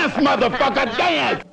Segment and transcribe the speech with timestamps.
[0.00, 1.44] Dance, motherfucker, dance!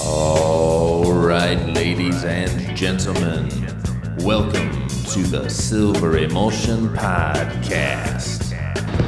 [0.00, 3.48] All right, ladies and gentlemen,
[4.18, 8.52] welcome to the Silver Emulsion Podcast.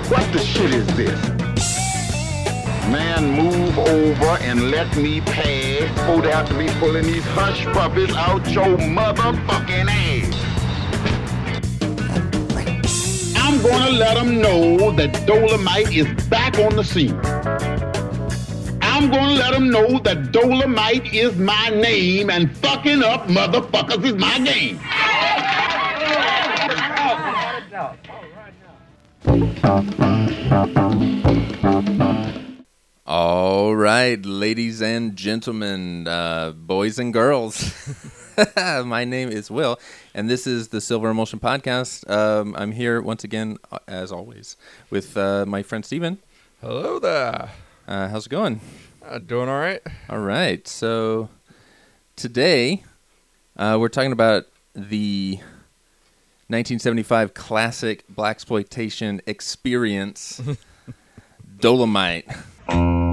[0.08, 1.20] What the shit is this?
[2.88, 7.64] Man, move over and let me pass before they have to be pulling these hush
[7.64, 10.47] puppies out your motherfucking ass.
[13.68, 17.14] Gonna let them know that Dolemite is back on the scene.
[18.80, 24.14] I'm gonna let them know that Dolemite is my name and fucking up motherfuckers is
[24.14, 24.80] my game.
[33.06, 38.14] All right, ladies and gentlemen, uh, boys and girls.
[38.56, 39.78] My name is Will,
[40.14, 42.08] and this is the Silver Emulsion Podcast.
[42.08, 44.56] Um, I'm here once again, uh, as always,
[44.90, 46.18] with uh, my friend Steven.
[46.60, 47.50] Hello there.
[47.86, 48.60] Uh, how's it going?
[49.04, 49.80] Uh, doing all right?
[50.08, 50.66] All right.
[50.68, 51.30] So
[52.14, 52.84] today
[53.56, 54.44] uh, we're talking about
[54.74, 55.38] the
[56.46, 60.40] 1975 classic black exploitation experience,
[61.58, 63.07] Dolemite.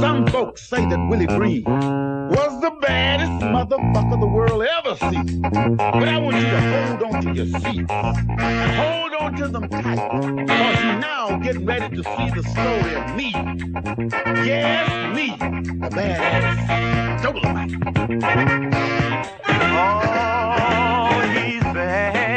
[0.00, 5.42] Some folks say that Willie Green was the baddest motherfucker the world ever seen.
[5.42, 9.68] But I want you to hold on to your seats and hold on to them
[9.68, 10.10] tight.
[10.36, 13.30] Because you now getting ready to see the story of me.
[14.44, 17.74] Yes, me, the badass Dolemite.
[19.80, 22.27] Oh, he's bad.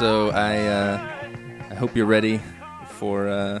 [0.00, 1.08] So I uh,
[1.72, 2.40] I hope you're ready
[2.86, 3.60] for uh,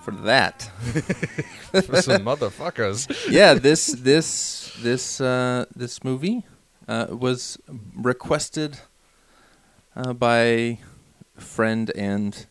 [0.00, 0.62] for that.
[1.84, 3.28] For some motherfuckers.
[3.30, 6.46] yeah, this this this uh, this movie
[6.88, 7.58] uh, was
[7.94, 8.78] requested
[9.94, 10.78] uh, by
[11.36, 12.46] friend and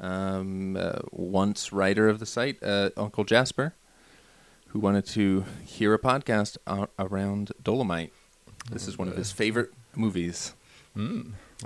[0.00, 3.74] um, uh, once writer of the site, uh, Uncle Jasper,
[4.70, 8.10] who wanted to hear a podcast a- around Dolemite.
[8.68, 10.54] This is one of his favorite movies.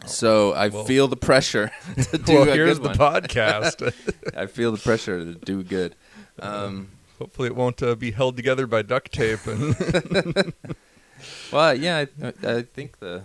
[0.05, 1.71] So I Well- feel the pressure
[2.11, 3.93] to do well, a here's good the podcast.
[4.37, 5.95] I feel the pressure to do good.
[6.39, 9.47] Um, Hopefully, it won't uh, be held together by duct tape.
[9.47, 9.75] And
[11.53, 13.23] Well, yeah, I, I think the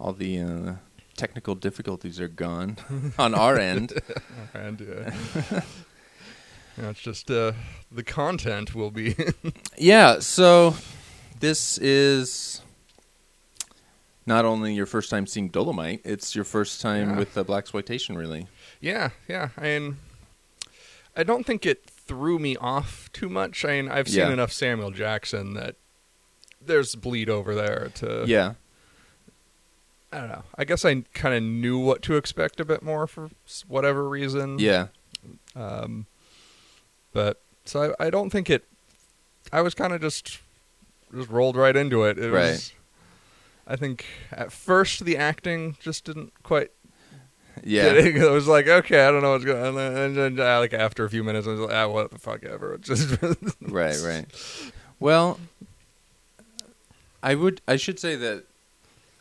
[0.00, 0.72] all the uh,
[1.16, 2.78] technical difficulties are gone
[3.18, 3.92] on our end.
[4.54, 5.10] and uh,
[6.78, 7.52] yeah, it's just uh,
[7.92, 9.14] the content will be.
[9.76, 10.74] Yeah, so
[11.40, 12.62] this is
[14.26, 17.18] not only your first time seeing Dolemite; it's your first time Yeah.
[17.18, 18.48] with the black exploitation, really.
[18.80, 19.50] yeah, yeah.
[19.56, 19.96] I mean,
[21.16, 23.64] I don't think it threw me off too much.
[23.64, 24.32] I mean, I've seen Yeah.
[24.32, 25.76] enough Samuel Jackson that
[26.60, 28.24] there's bleed over there to.
[28.26, 28.54] yeah,
[30.12, 30.44] I don't know.
[30.56, 33.30] I guess I kind of knew what to expect a bit more for
[33.68, 34.58] whatever reason.
[34.58, 34.88] yeah,
[35.54, 36.06] Um,
[37.12, 38.64] but so I, I don't think it.
[39.52, 40.40] I was kind of just
[41.14, 42.18] just rolled right into it.
[42.18, 42.50] It Right.
[42.52, 42.72] was.
[43.66, 46.70] I think at first the acting just didn't quite.
[47.64, 47.92] yeah.
[47.94, 48.22] get it.
[48.22, 50.60] I was like, okay, I don't know what's going on, and then, and then uh,
[50.60, 52.78] like after a few minutes, I was like, ah, what the fuck ever.
[52.78, 53.18] Just
[53.62, 54.26] right, right.
[54.98, 55.38] Well,
[57.22, 58.44] I would, I should say that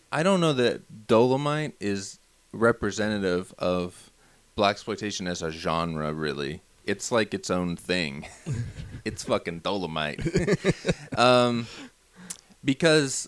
[0.09, 2.17] I don't know that Dolemite is
[2.53, 4.09] representative of
[4.55, 6.13] black exploitation as a genre.
[6.13, 8.25] Really, it's like its own thing.
[9.05, 11.67] it's fucking Dolemite, um,
[12.63, 13.27] because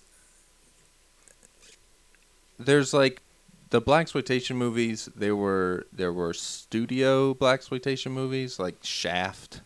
[2.60, 3.22] there's like
[3.70, 5.10] the black exploitation movies.
[5.16, 9.62] There were there were studio black exploitation movies like Shaft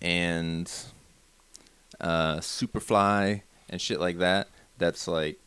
[0.00, 0.70] and
[2.00, 4.48] uh, Superfly and shit like that.
[4.78, 5.38] That's like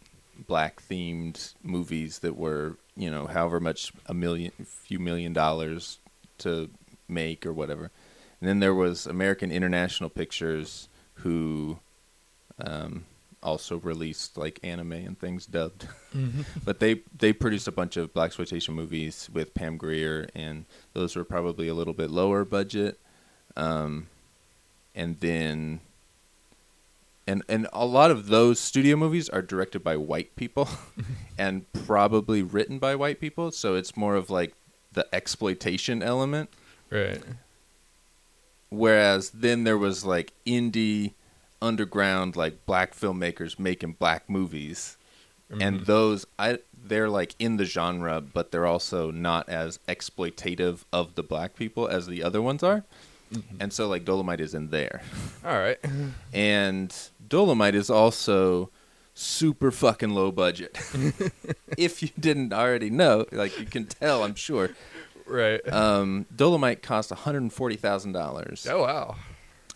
[0.48, 6.00] black themed movies that were you know however much a million, few million dollars
[6.40, 6.70] to
[7.08, 7.92] make or whatever.
[8.42, 11.80] And then there was American International Pictures who
[12.60, 13.06] um,
[13.46, 15.88] also released like anime and things dubbed.
[16.66, 21.16] but they they produced a bunch of black exploitation movies with Pam Grier, and those
[21.16, 23.00] were probably a little bit lower budget.
[23.56, 24.08] Um,
[24.96, 25.82] and then,
[27.28, 30.68] and and a lot of those studio movies are directed by white people,
[31.38, 33.52] and probably written by white people.
[33.52, 34.56] So it's more of like
[34.92, 36.50] the exploitation element.
[36.90, 37.22] right.
[38.70, 41.14] Whereas then there was like indie,
[41.66, 44.98] underground, like black filmmakers making black movies,
[45.60, 51.16] and those I they're like in the genre, but they're also not as exploitative of
[51.16, 52.84] the black people as the other ones are.
[53.60, 55.02] and so like Dolemite is in there,
[55.44, 55.80] All right.
[56.34, 56.96] and
[57.28, 58.70] Dolemite is also
[59.14, 60.78] super fucking low budget.
[61.78, 64.72] if you didn't already know, like you can tell, I'm sure.
[65.26, 65.62] Right.
[65.74, 69.16] Um, Dolemite cost one hundred and forty thousand dollars oh wow.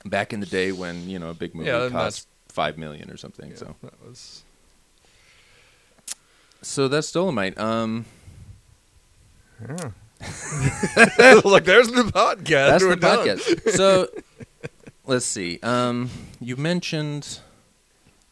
[0.05, 3.17] Back in the day when you know a big movie Yeah, cost five million or
[3.17, 3.49] something.
[3.51, 4.43] Yeah, So that was.
[6.61, 7.57] so that's Dolemite.
[7.59, 8.05] Um,
[9.61, 9.91] Yeah.
[11.45, 12.45] Look, there's the podcast.
[12.47, 13.27] that's We're the done.
[13.27, 13.71] podcast.
[13.71, 14.07] so
[15.05, 15.59] let's see.
[15.63, 16.09] Um,
[16.39, 17.39] you mentioned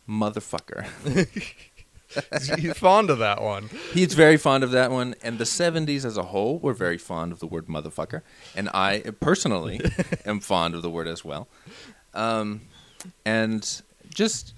[0.08, 0.88] motherfucker.
[2.58, 3.70] He's fond of that one.
[3.94, 7.32] He's very fond of that one, and the '70s as a whole were very fond
[7.32, 8.22] of the word motherfucker,
[8.56, 9.82] and I personally
[10.26, 11.48] am fond of the word as well.
[12.14, 12.62] Um,
[13.26, 13.82] and
[14.14, 14.54] just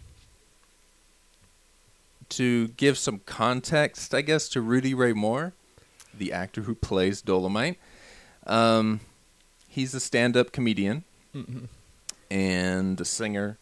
[2.30, 5.54] to give some context, I guess, to Rudy Ray Moore,
[6.16, 7.78] the actor who plays Dolemite,
[8.46, 9.00] um,
[9.68, 11.04] he's a stand-up comedian
[12.30, 13.58] and a singer,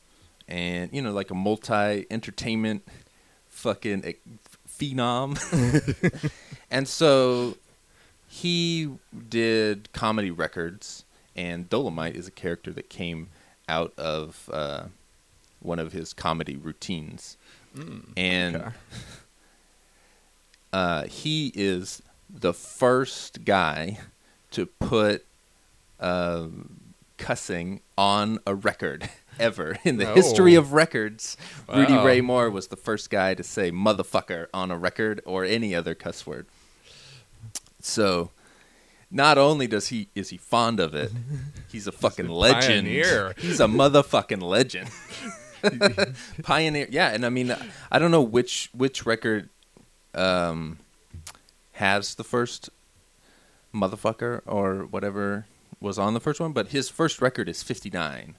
[0.47, 2.83] and you know, like a multi-entertainment
[3.57, 4.13] fucking
[4.69, 6.31] phenom.
[6.71, 7.57] and so
[8.27, 8.89] he
[9.29, 11.03] did comedy records,
[11.35, 13.29] and Dolemite is a character that came
[13.67, 14.85] out of uh,
[15.59, 17.37] one of his comedy routines.
[18.15, 18.69] and okay.
[20.73, 23.97] uh, he is the first guy
[24.51, 25.25] to put
[25.99, 30.15] um, cussing on a record ever in the Oh.
[30.15, 31.37] history of records.
[31.73, 35.73] Rudy Ray Moore was the first guy to say motherfucker on a record or any
[35.75, 36.47] other cuss word.
[37.81, 38.31] So,
[39.09, 41.11] not only does he is he fond of it,
[41.71, 42.85] he's a fucking legend.
[42.87, 43.33] pioneer.
[43.37, 44.89] He's a motherfucking legend.
[46.43, 47.09] pioneer, yeah.
[47.09, 47.55] And I mean,
[47.91, 49.49] I don't know which which record
[50.13, 50.79] um,
[51.73, 52.69] has the first
[53.73, 55.45] motherfucker or whatever
[55.79, 58.35] was on the first one, but his first record is 59.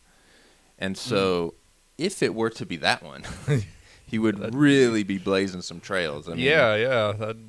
[0.79, 1.55] And so
[1.97, 3.25] if it were to be that one,
[4.07, 6.29] he would really be blazing some trails.
[6.29, 7.49] I mean, yeah, yeah, that'd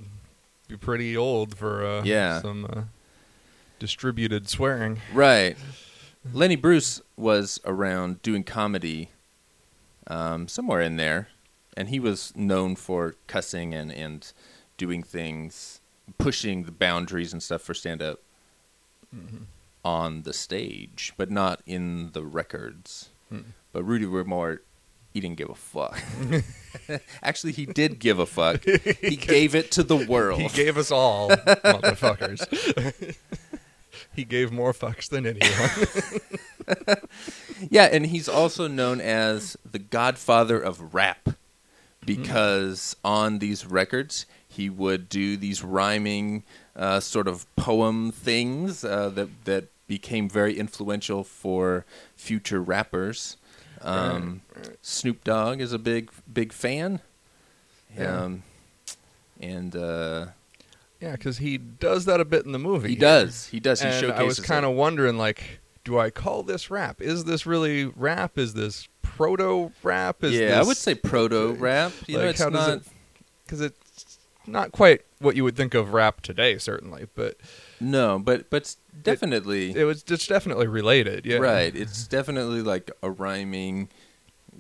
[0.67, 2.41] be pretty old for uh, Yeah.
[2.41, 2.81] some uh,
[3.79, 4.99] distributed swearing.
[5.13, 5.57] Right.
[6.33, 9.09] Lenny Bruce was around doing comedy
[10.07, 11.29] um, somewhere in there,
[11.77, 14.31] and he was known for cussing and, and
[14.77, 15.79] doing things,
[16.17, 18.19] pushing the boundaries and stuff for stand up
[19.85, 23.09] on the stage, but not in the records.
[23.71, 24.61] But Rudy Ray Moore,
[25.13, 26.01] he didn't give a fuck.
[27.23, 28.63] Actually, he did give a fuck.
[29.01, 30.39] He gave it to the world.
[30.39, 33.15] He gave us all motherfuckers.
[34.15, 36.19] he gave more fucks than anyone.
[37.69, 41.29] Yeah, and he's also known as the godfather of rap
[42.05, 46.43] because on these records he would do these rhyming
[46.75, 51.83] uh, sort of poem things uh, that that became very influential for
[52.15, 53.35] future rappers.
[53.81, 54.41] Um,
[54.81, 57.01] Snoop Dogg is a big big fan.
[57.97, 58.21] Yeah.
[58.21, 58.43] Um,
[59.41, 60.27] and uh,
[61.01, 62.89] yeah, because he does that a bit in the movie.
[62.89, 63.81] he does, he does.
[63.81, 64.19] He and showcases.
[64.19, 67.01] I was kind of wondering, like, do I call this rap?
[67.01, 68.37] Is this really rap?
[68.37, 70.23] Is this proto rap?
[70.23, 71.93] Is yeah, I would say proto rap.
[72.05, 72.69] You know, it's how not.
[72.69, 72.83] it?
[73.43, 77.37] Because it's not quite what you would think of rap today, certainly, but
[77.79, 81.25] No, but but definitely it was it's definitely related.
[81.25, 81.75] Yeah, right.
[81.75, 83.89] It's definitely like a rhyming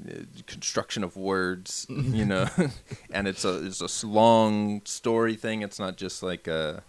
[0.09, 2.47] uh, construction of words, you know,
[3.11, 5.61] and it's a it's a long story thing.
[5.61, 6.83] It's not just like a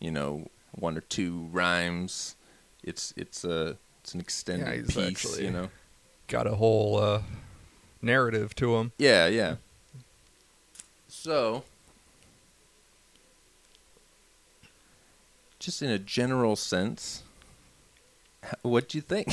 [0.00, 2.36] you know one or two rhymes.
[2.82, 5.70] It's it's a it's an extended Yeah, piece, you know.
[6.28, 7.22] Got a whole uh,
[8.02, 8.92] narrative to him.
[8.98, 9.56] Yeah, yeah.
[11.08, 11.64] So,
[15.64, 17.22] just in a general sense,
[18.62, 19.28] what do you think?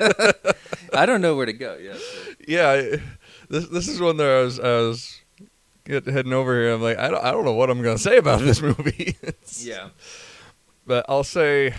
[0.92, 1.76] I don't know where to go.
[1.80, 1.94] Yeah.
[1.94, 3.02] so- Yeah, I-
[3.48, 5.20] this this is one that I was I was
[5.84, 6.72] get, heading over here.
[6.72, 9.16] I'm like, I don't I don't know what I'm gonna say about this movie.
[9.58, 9.88] Yeah.
[10.86, 11.74] but I'll say,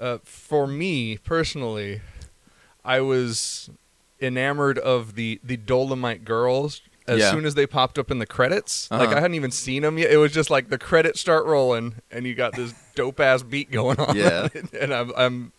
[0.00, 2.00] uh, for me personally,
[2.84, 3.68] I was
[4.20, 7.30] enamored of the the Dolemite Girls as Yeah.
[7.30, 8.90] soon as they popped up in the credits.
[8.90, 9.16] Like Uh-huh.
[9.16, 10.10] I hadn't even seen them yet.
[10.10, 13.70] It was just like the credits start rolling, and you got this dope ass beat
[13.70, 14.16] going on.
[14.16, 14.48] Yeah.
[14.80, 15.52] and I'm I'm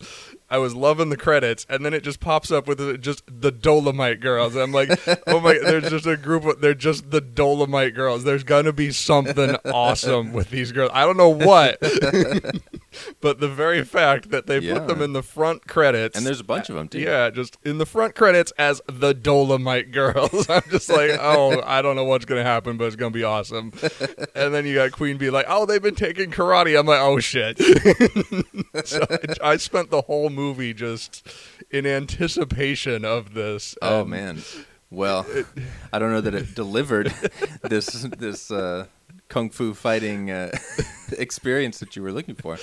[0.50, 3.52] I was loving the credits, and then it just pops up with the- just the
[3.52, 4.56] Dolemite Girls.
[4.56, 4.90] I'm like,
[5.28, 5.58] oh my!
[5.62, 8.24] There's just a group of they're just the Dolemite Girls.
[8.24, 10.90] There's gonna be something awesome with these girls.
[10.94, 11.78] I don't know what.
[13.22, 14.76] but the very fact that they Yeah.
[14.80, 17.00] put them in the front credits And there's a bunch of them too.
[17.00, 20.50] Yeah, just in the front credits as the Dolemite Girls.
[20.50, 23.72] I'm just like, oh, I don't know what's gonna happen, but it's gonna be awesome.
[24.36, 26.78] And then you got Queen Bee like, oh, they've been taking karate.
[26.80, 27.58] I'm like, oh shit.
[28.86, 29.06] so
[29.42, 31.28] I, I spent the whole movie just
[31.72, 33.76] in anticipation of this.
[33.82, 34.42] Oh man.
[34.90, 35.26] Well,
[35.92, 37.14] I don't know that it delivered
[37.62, 38.86] this this uh,
[39.30, 40.52] kung fu fighting uh,
[41.18, 42.58] experience that you were looking for.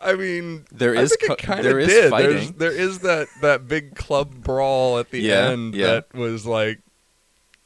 [0.00, 2.10] I mean, There I think cu- there is did.
[2.10, 2.30] fighting.
[2.36, 5.86] There's, there is that that big club brawl at the Yeah, end yeah.
[5.86, 6.80] that was like.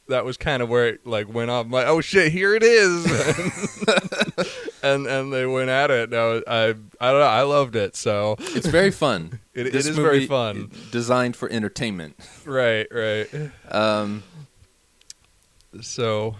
[0.07, 1.65] That was kind of where it like went off.
[1.67, 3.05] I'm like, oh shit, here it is,
[4.83, 6.09] and and they went at it.
[6.09, 7.27] No, I I don't know.
[7.27, 7.95] I loved it.
[7.95, 9.39] So It's very fun.
[9.53, 10.71] It- it is very fun.
[10.91, 12.17] Designed for entertainment.
[12.45, 13.29] right, right.
[13.69, 14.23] Um,
[15.81, 16.35] So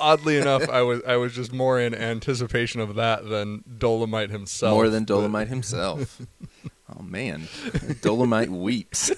[0.00, 4.74] oddly enough, I was I was just more in anticipation of that than Dolemite himself.
[4.74, 6.20] more than but- Dolemite himself.
[6.98, 7.42] oh man,
[8.02, 9.12] Dolemite weeps.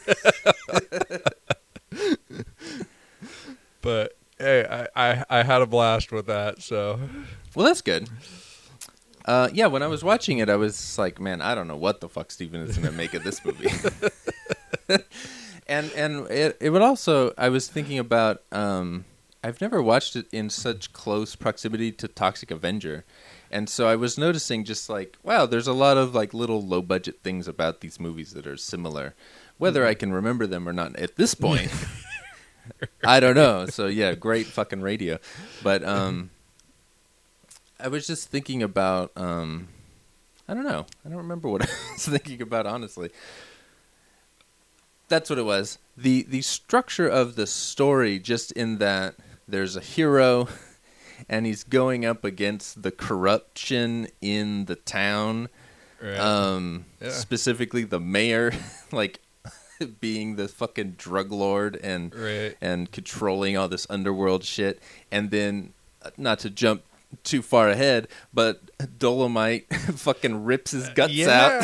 [3.80, 6.62] But hey, I, I I had a blast with that.
[6.62, 7.00] So
[7.54, 8.08] Well, that's good.
[9.24, 12.00] Uh, yeah, when I was watching it, I was like, man, I don't know what
[12.00, 13.70] the fuck Steven is going to make of this movie.
[15.68, 19.04] and and it, it would also, I was thinking about, um,
[19.44, 23.04] I've never watched it in such close proximity to Toxic Avenger.
[23.50, 26.80] And so I was noticing just like, wow, there's a lot of like little low
[26.80, 29.14] budget things about these movies that are similar.
[29.58, 31.72] Whether I can remember them or not at this point,
[33.04, 33.66] I don't know.
[33.66, 35.18] So yeah, great fucking radio.
[35.62, 36.30] But um
[37.80, 39.68] I was just thinking about um
[40.49, 40.87] I don't know.
[41.04, 43.11] I don't remember what I was thinking about honestly.
[45.08, 45.78] That's what it was.
[45.96, 49.16] The the structure of the story just in that
[49.49, 50.49] there's a hero
[51.28, 55.49] and he's going up against the corruption in the town.
[56.00, 56.18] right.
[56.18, 57.11] Um Yeah.
[57.11, 58.52] specifically the mayor
[58.92, 59.20] like
[60.00, 62.56] being the fucking drug lord and right.
[62.61, 64.80] and controlling all this underworld shit.
[65.11, 65.72] And then,
[66.02, 66.82] uh, not to jump
[67.25, 68.61] too far ahead, but
[68.99, 69.66] Dolemite
[69.99, 71.62] fucking rips his guts out.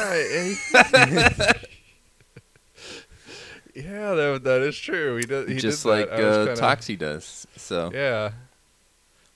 [3.85, 5.17] Yeah, yeah, that, that is true.
[5.17, 5.55] He.
[5.55, 6.17] He just did like uh,
[6.47, 7.47] kinda- Toxie does.
[7.57, 8.33] So Yeah.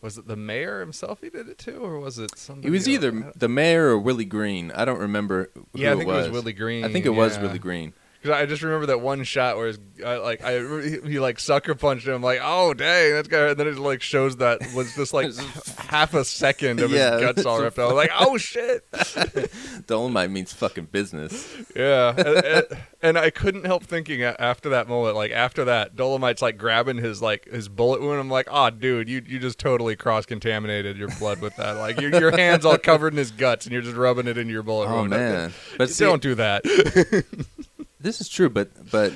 [0.01, 1.21] Was it the mayor himself?
[1.21, 2.67] He did it too, or was it somebody?
[2.67, 2.95] it was else?
[2.95, 4.73] either the mayor or Willie Green.
[4.73, 5.51] I don't remember.
[5.55, 6.27] Who Yeah, I think it it was.
[6.29, 6.85] was Willie Green.
[6.85, 7.39] I think it was.
[7.39, 7.93] Willie Green.
[8.23, 11.41] 'Cause I just remember that one shot where his, I, like I he, he like
[11.41, 12.23] sucker punched him.
[12.23, 13.49] like, oh dang, that's guy.
[13.49, 15.35] And then it like shows that was just like
[15.89, 17.95] half a second of Yeah, his guts all ripped out.
[17.97, 18.89] Like, oh shit.
[18.93, 21.47] Dolemite means fucking business.
[21.75, 22.67] Yeah, and, and-
[23.05, 27.21] and I couldn't help thinking after that moment, like after that, Dolemite's like grabbing his
[27.21, 28.21] like his bullet wound.
[28.21, 31.73] I'm like, oh, dude, you you just totally cross contaminated your blood with that.
[31.79, 34.53] Like your your hands all covered in his guts, and you're just rubbing it into
[34.53, 35.11] your bullet Oh wound.
[35.11, 36.63] man, but see, don't do that.
[38.03, 38.49] this is true.
[38.49, 39.13] But but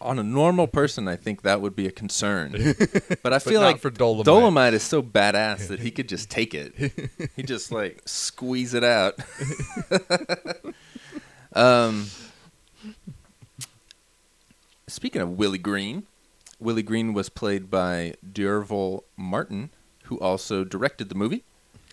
[0.00, 2.52] on a normal person, I think that would be a concern.
[3.22, 4.24] But I feel not like for Dolemite.
[4.24, 6.74] Dolemite is so badass that he could just take it.
[7.36, 9.18] he just like squeeze it out.
[11.54, 12.06] um,
[14.86, 16.04] speaking of Willie Green,
[16.60, 19.70] Willie Green was played by D'Urville Martin,
[20.04, 21.42] who also directed the movie,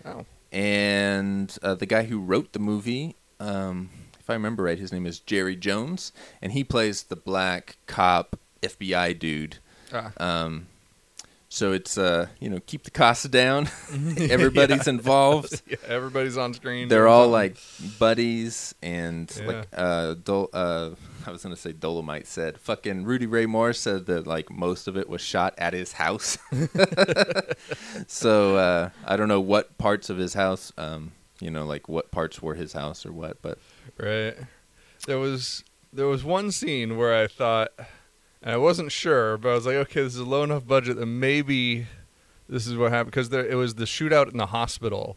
[0.04, 3.16] Oh, and uh, the guy who wrote the movie.
[3.40, 3.90] Um,
[4.24, 8.38] if I remember right, his name is Jerry Jones, and he plays the black cop
[8.62, 9.58] FBI dude.
[9.92, 10.12] ah.
[10.16, 10.66] Um,
[11.50, 13.68] so it's uh, you know, keep the costs down.
[14.18, 15.62] Everybody's involved.
[15.68, 16.88] yeah, everybody's on screen.
[16.88, 17.56] They're all like
[18.00, 19.46] buddies, and Yeah.
[19.46, 20.90] like uh, Dol- uh,
[21.26, 22.58] I was gonna say Dolemite said.
[22.58, 26.38] Fucking Rudy Ray Moore said that like most of it was shot at his house.
[28.06, 32.10] so uh, I don't know what parts of his house, um, you know, like what
[32.10, 33.58] parts were his house or what, but
[33.98, 34.34] right.
[35.06, 37.70] There was there was one scene where I thought,
[38.42, 40.96] and I wasn't sure, but I was like, okay, this is a low enough budget
[40.96, 41.86] that maybe
[42.48, 45.16] this is what happened because there it was the shootout in the hospital,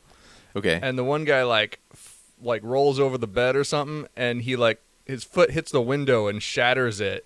[0.55, 0.79] okay.
[0.81, 4.55] and the one guy like f- like rolls over the bed or something, and he
[4.55, 7.26] like his foot hits the window and shatters it.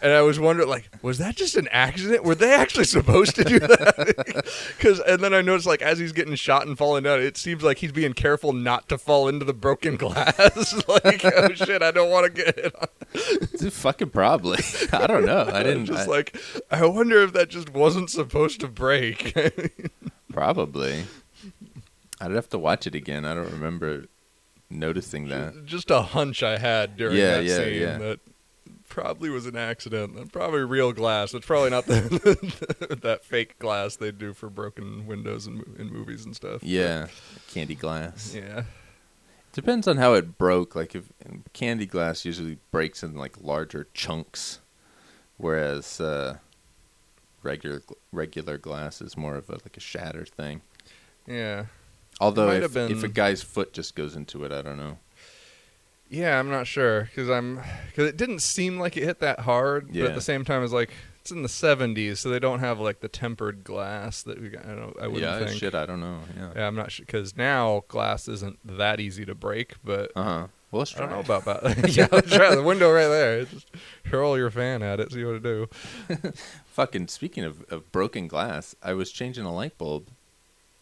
[0.00, 2.24] And I was wondering, like, was that just an accident?
[2.24, 4.44] Were they actually supposed to do that?
[4.78, 7.64] Because, and then I noticed, like, as he's getting shot and falling down, it seems
[7.64, 10.72] like he's being careful not to fall into the broken glass.
[10.88, 12.74] like, oh shit, I don't want to get hit.
[12.80, 13.70] On.
[13.70, 14.58] fucking probably.
[14.92, 15.50] I don't know.
[15.52, 15.86] I didn't.
[15.86, 16.36] just I- like,
[16.70, 19.36] I wonder if that just wasn't supposed to break.
[20.32, 21.04] Probably.
[22.20, 23.24] I'd have to watch it again.
[23.24, 24.04] I don't remember
[24.70, 25.64] noticing that.
[25.64, 27.98] just a hunch I had during Yeah, that yeah, scene yeah.
[27.98, 28.20] that
[28.88, 30.16] probably was an accident.
[30.16, 31.34] and Probably real glass.
[31.34, 36.24] It's probably not the, that fake glass they do for broken windows in, in movies
[36.24, 36.62] and stuff.
[36.62, 37.08] Yeah,
[37.50, 38.34] candy glass.
[38.34, 38.60] Yeah.
[38.60, 40.74] It depends on how it broke.
[40.76, 41.04] Like if
[41.52, 44.60] candy glass usually breaks in like larger chunks,
[45.36, 46.36] whereas uh,
[47.42, 47.82] regular
[48.12, 50.60] regular glass is more of a, like a shatter thing.
[51.26, 51.66] Yeah.
[52.20, 54.98] Although if, have if a guy's foot just goes into it, I don't know.
[56.10, 59.92] Yeah, I'm not sure because I'm because it didn't seem like it hit that hard,
[59.92, 62.80] but at the same time, it's like it's in the 70s, so they don't have
[62.80, 64.64] like the tempered glass that we got.
[64.64, 64.96] I don't.
[65.00, 65.58] I wouldn't yeah, think.
[65.58, 66.20] shit, I don't know.
[66.36, 66.50] Yeah.
[66.56, 70.46] Yeah, I'm not sure because now glass isn't that easy to break, but Uh huh.
[70.70, 71.16] Well, let's I don't try.
[71.16, 71.88] know about that.
[71.96, 73.44] yeah, let's try the window right there.
[73.44, 73.70] Just
[74.06, 75.68] hurl your fan at it, see what it do.
[76.72, 80.08] Fucking speaking of, of broken glass, I was changing a light bulb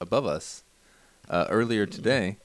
[0.01, 0.63] above us
[1.29, 2.39] uh, earlier today,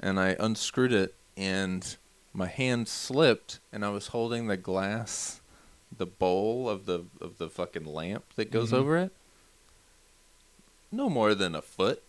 [0.00, 1.96] and I unscrewed it, and
[2.32, 5.40] my hand slipped, and I was holding the glass,
[5.96, 8.76] the bowl of the of the fucking lamp that goes Mhm.
[8.78, 9.12] over it.
[10.90, 12.02] No more than a foot.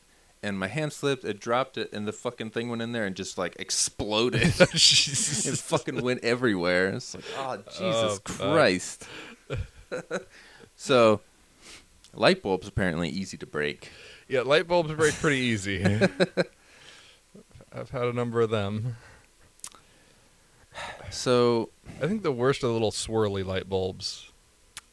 [0.44, 3.16] And my hand slipped, it dropped it, and the fucking thing went in there and
[3.16, 4.44] just like exploded.
[4.60, 6.90] it fucking went everywhere.
[6.90, 8.20] It's like, oh Jesus Oh.
[8.24, 9.08] Christ.
[10.76, 11.22] so,
[12.14, 13.90] light bulbs apparently easy to break.
[14.28, 15.84] Yeah, light bulbs break pretty easy.
[17.72, 18.96] I've had a number of them.
[21.12, 21.70] So,
[22.02, 24.32] I think the worst are the little swirly light bulbs.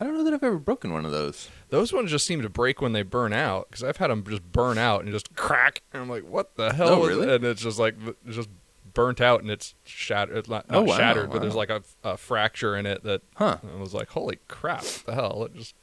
[0.01, 1.49] I don't know that I've ever broken one of those.
[1.71, 4.51] Those ones just seem to break when they burn out because I've had them just
[4.53, 7.29] burn out and just crack, and I'm like, "What the hell?" Oh, really?
[7.29, 7.37] it?
[7.37, 7.95] And it's just like
[8.27, 8.49] it's just
[8.95, 10.37] burnt out and it's shattered.
[10.37, 13.23] It's not, Oh, not wow, shattered, but there's like a, a fracture in it that
[13.37, 13.59] Huh.
[13.63, 14.83] I was like, "Holy crap!
[14.83, 15.75] What the hell?" It just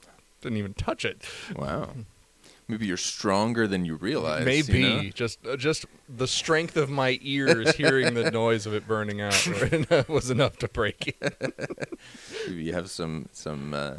[0.42, 1.24] didn't even touch it.
[1.56, 1.90] Wow.
[2.70, 4.46] Maybe you're stronger than you realize.
[4.46, 5.10] Maybe you know?
[5.10, 10.08] just uh, just the strength of my ears hearing the noise of it burning out
[10.08, 11.56] was enough to break it.
[12.46, 13.96] Maybe you have some some uh,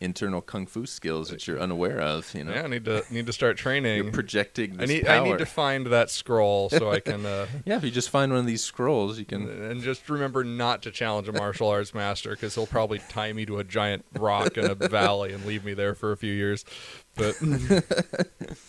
[0.00, 2.34] internal kung fu skills that you're unaware of.
[2.34, 3.96] You know, Yeah, I need to need to start training.
[4.04, 5.22] you're projecting I need power.
[5.22, 8.32] I need to find that scroll so I can uh, yeah, if you just find
[8.32, 9.48] one of these scrolls, you can.
[9.48, 13.46] and just remember not to challenge a martial arts master because he'll probably tie me
[13.46, 16.66] to a giant rock in a valley and leave me there for a few years.
[17.16, 17.36] But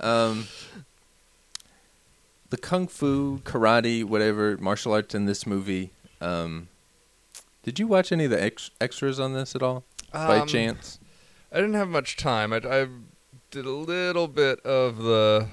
[0.00, 0.46] Um,
[2.48, 5.92] the kung fu, karate, whatever martial arts in this movie.
[6.22, 6.68] Um,
[7.62, 10.98] did you watch any of the ex- extras on this at all, by Um, chance?
[11.52, 12.52] I didn't have much time.
[12.52, 12.88] I, I
[13.50, 15.48] did a little bit of the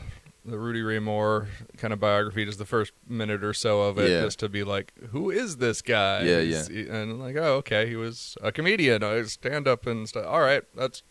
[0.45, 4.09] the Rudy Ray Moore kind of biography, just the first minute or so of it,
[4.09, 4.21] Yeah.
[4.21, 6.21] just to be like, who is this guy?
[6.23, 10.25] Yeah, He's- And like, oh, okay, he was a comedian, I stand up and stuff.
[10.25, 11.03] All right, that's.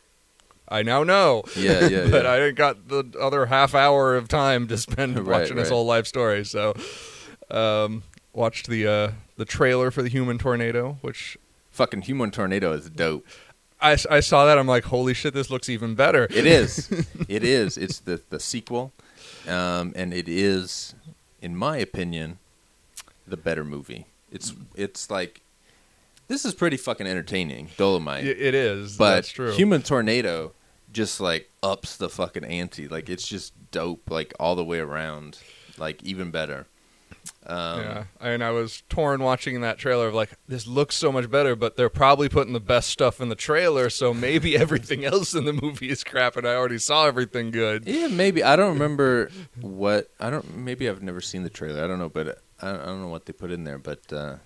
[0.69, 1.45] I now know.
[1.57, 2.33] Yeah, yeah, but yeah.
[2.33, 5.87] I didn't got the other half hour of time to spend Right, watching his whole
[5.87, 6.45] life story.
[6.45, 6.75] So,
[7.51, 8.03] um,
[8.33, 11.39] watched the uh, the trailer for the Human Tornado, which
[11.77, 13.27] Fucking human tornado is dope.
[13.83, 14.57] I, I saw that.
[14.57, 16.25] I'm like, holy shit, this looks even better.
[16.31, 16.91] It is.
[17.29, 17.77] it is.
[17.77, 18.95] It's the the sequel,
[19.47, 20.95] um, and it is,
[21.43, 22.39] in my opinion,
[23.29, 24.07] the better movie.
[24.33, 25.43] It's it's like
[26.29, 27.69] this is pretty fucking entertaining.
[27.77, 28.97] Dolomite, It is.
[28.97, 29.53] but that's true.
[29.53, 30.53] Human Tornado
[30.93, 32.89] just like ups the fucking ante.
[32.89, 34.11] Like it's just dope.
[34.11, 35.39] Like all the way around.
[35.79, 36.67] Like even better.
[37.45, 41.31] Um, yeah, and I was torn watching that trailer of like, this looks so much
[41.31, 45.35] better, but they're probably putting the best stuff in the trailer, so maybe everything else
[45.35, 47.87] in the movie is crap, and I already saw everything good.
[47.87, 50.57] Yeah, maybe I don't remember what I don't.
[50.57, 51.83] Maybe I've never seen the trailer.
[51.83, 53.79] I don't know, but I don't, I don't know what they put in there.
[53.79, 54.37] But uh,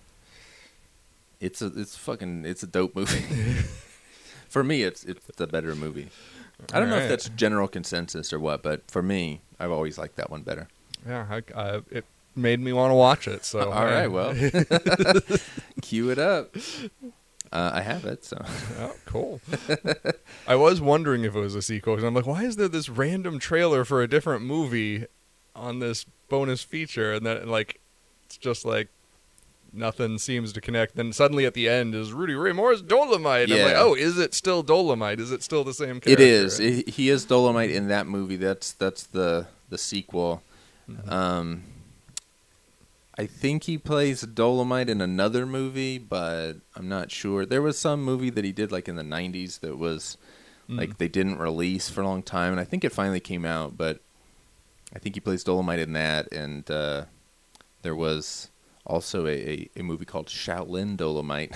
[1.41, 3.25] it's a it's fucking it's a dope movie.
[4.49, 6.09] for me, it's it's the better movie.
[6.73, 10.17] I don't know if that's general consensus or what, but for me, I've always liked
[10.17, 10.69] that one better.
[11.07, 12.05] Yeah, I, I, it
[12.37, 13.47] made me want to watch it.
[13.47, 14.35] So All right, well,
[15.83, 16.55] cue it up.
[17.53, 18.45] Uh, I have it, so
[18.79, 19.41] Oh, cool.
[20.47, 22.89] I was wondering if it was a sequel because I'm like, why is there this
[22.89, 25.07] random trailer for a different movie
[25.57, 27.13] on this bonus feature?
[27.13, 27.81] And then like,
[28.27, 28.89] it's just like
[29.73, 30.97] nothing seems to connect.
[30.97, 33.45] Then suddenly at the end is Rudy Ray Moore's Dolemite.
[33.45, 35.19] And I'm like, oh, is it still Dolemite?
[35.19, 36.11] Is it still the same character?
[36.13, 36.59] it is.
[36.59, 38.37] He is Dolemite in that movie.
[38.37, 40.43] That's that's the the sequel.
[40.91, 41.11] Mm-hmm.
[41.11, 41.63] Um,
[43.19, 47.45] I think he plays Dolemite in another movie, but I'm not sure.
[47.45, 50.17] There was some movie that he did like in the '90s that was
[50.69, 50.79] Mm.
[50.79, 53.77] like they didn't release for a long time, and I think it finally came out.
[53.77, 53.99] But
[54.95, 57.07] I think he plays Dolemite in that, and uh,
[57.83, 58.50] there was
[58.91, 61.55] also a, a, a movie called Shaolin Dolemite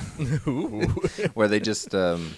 [1.35, 2.37] where they just um,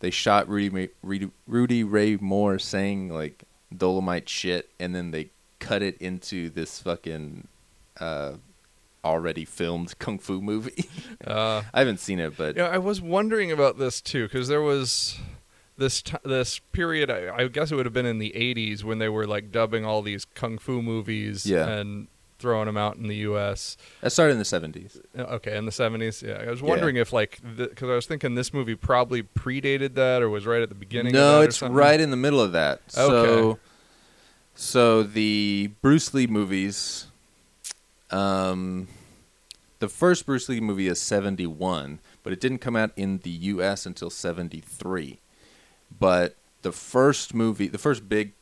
[0.00, 3.42] they shot Rudy, Rudy Rudy Ray Moore saying like
[3.74, 7.48] Dolemite shit, and then they cut it into this fucking
[8.00, 8.34] uh,
[9.04, 10.88] already filmed kung fu movie.
[11.26, 14.62] uh, I haven't seen it, but Yeah, I was wondering about this too because there
[14.62, 15.18] was
[15.76, 17.10] this t- this period.
[17.10, 19.84] I, I guess it would have been in the '80s when they were like dubbing
[19.84, 21.44] all these kung fu movies.
[21.44, 21.66] Yeah.
[21.66, 22.06] and
[22.38, 23.76] throwing them out in the U.S.
[24.00, 24.98] That started in the seventies.
[25.16, 26.22] Uh, Okay, in the seventies.
[26.22, 30.22] Yeah, I was wondering if like because I was thinking this movie probably predated that
[30.22, 31.14] or was right at the beginning.
[31.14, 32.80] of No, that it's right in the middle of that.
[32.88, 33.58] So,
[34.54, 37.06] so the Bruce Lee movies,
[38.10, 38.88] um,
[39.78, 43.30] the first Bruce Lee movie is seventy one, but it didn't come out in the
[43.30, 43.86] U.S.
[43.86, 45.20] until seventy three.
[45.98, 48.32] But the first movie, the first big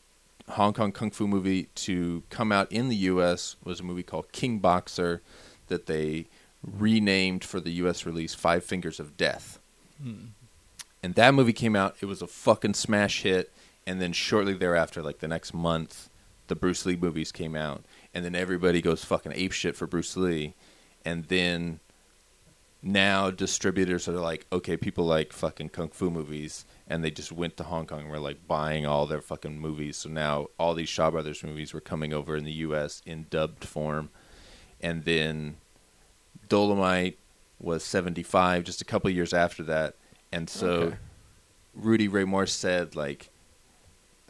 [0.50, 3.56] Hong Kong kung fu movie to come out in the U.S.
[3.64, 5.22] was a movie called King Boxer,
[5.68, 6.26] that they
[6.62, 8.06] renamed for the U.S.
[8.06, 9.58] release Five Fingers of Death
[10.02, 10.26] hmm.
[11.02, 11.96] and that movie came out.
[12.00, 13.52] It was a fucking smash hit.
[13.86, 16.08] And then shortly thereafter, like the next month,
[16.46, 20.16] the Bruce Lee movies came out, and then everybody goes fucking ape shit for Bruce
[20.16, 20.54] Lee.
[21.04, 21.80] And then
[22.82, 27.56] now distributors are like, okay, people like fucking kung fu movies, and they just went
[27.56, 29.96] to Hong Kong and were like buying all their fucking movies.
[29.96, 33.02] So now all these Shaw Brothers movies were coming over in the U.S.
[33.06, 34.10] in dubbed form,
[34.80, 35.56] and then
[36.48, 37.16] Dolemite
[37.60, 39.94] was 75 just a couple years after that
[40.32, 40.96] and so Okay.
[41.74, 43.30] Rudy Ray Moore said like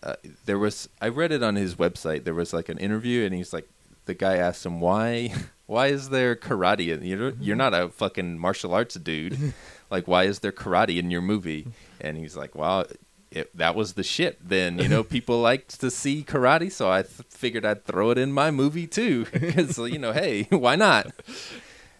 [0.02, 0.14] uh,
[0.44, 3.52] there was I read it on his website there was like an interview and he's
[3.52, 3.68] like
[4.04, 5.32] the guy asked him why
[5.66, 9.52] why is there karate in you're, you're not a fucking martial arts dude.
[9.90, 11.68] Like why is there karate in your movie?
[12.00, 12.86] And he's like well
[13.30, 17.02] it, that was the shit then you know people liked to see karate so i
[17.02, 19.26] th- figured i'd throw it in my movie too.
[19.32, 21.12] Because you know hey why not?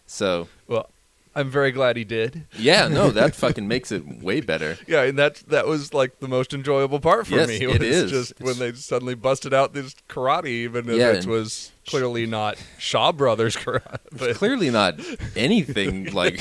[0.06, 0.90] So Well,
[1.36, 2.46] I'm very glad he did.
[2.56, 6.28] yeah no that fucking makes it way better Yeah, and that that was like the
[6.28, 7.56] most enjoyable part for Yes, me.
[7.66, 8.10] it is.
[8.10, 13.12] just when they suddenly busted out this karate, even Yeah, it was clearly not Shaw
[13.12, 13.98] Brothers karate.
[14.12, 14.98] But clearly not
[15.36, 16.40] anything like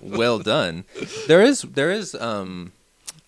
[0.00, 0.84] well done
[1.28, 2.72] there is there is um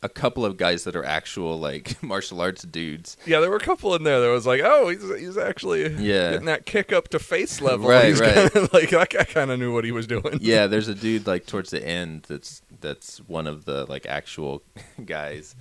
[0.03, 3.61] a couple of guys that are actual like martial arts dudes yeah, there were a
[3.61, 6.31] couple in there that was like, oh, he's he's actually Yeah.
[6.33, 7.89] getting that kick up to face level.
[7.89, 8.53] Right, He's right.
[8.53, 10.39] kinda like I, I kind of knew what he was doing.
[10.41, 14.63] yeah there's a dude like towards the end that's that's one of the like actual
[15.05, 15.55] guys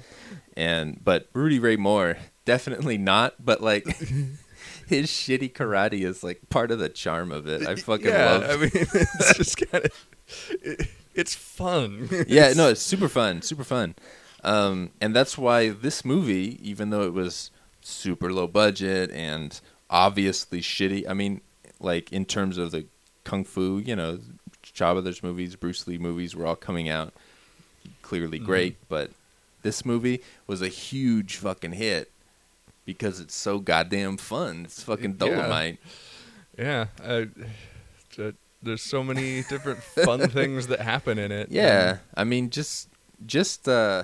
[0.58, 3.86] and but rudy ray moore definitely not but like
[4.88, 8.50] his shitty karate is like part of the charm of it i fucking yeah, love
[8.50, 9.92] I mean, it's just kind of
[10.62, 12.08] it, it's fun.
[12.28, 13.96] yeah, no, it's super fun, super fun.
[14.44, 17.52] Um, and that's why this movie, even though it was
[17.82, 21.42] super low budget and obviously shitty, I mean,
[21.80, 22.86] like in terms of the
[23.24, 24.20] kung fu, you know,
[24.78, 27.14] Brothers movies, Bruce Lee movies were all coming out
[28.02, 29.12] clearly great, but
[29.62, 32.12] this movie was a huge fucking hit
[32.86, 34.66] because it's so goddamn fun.
[34.66, 35.28] It's fucking Yeah.
[35.28, 35.78] Dolemite.
[36.58, 37.28] Yeah, I,
[38.20, 41.50] uh, there's so many different fun things that happen in it.
[41.52, 42.90] Yeah, I mean, just
[43.26, 44.04] just uh,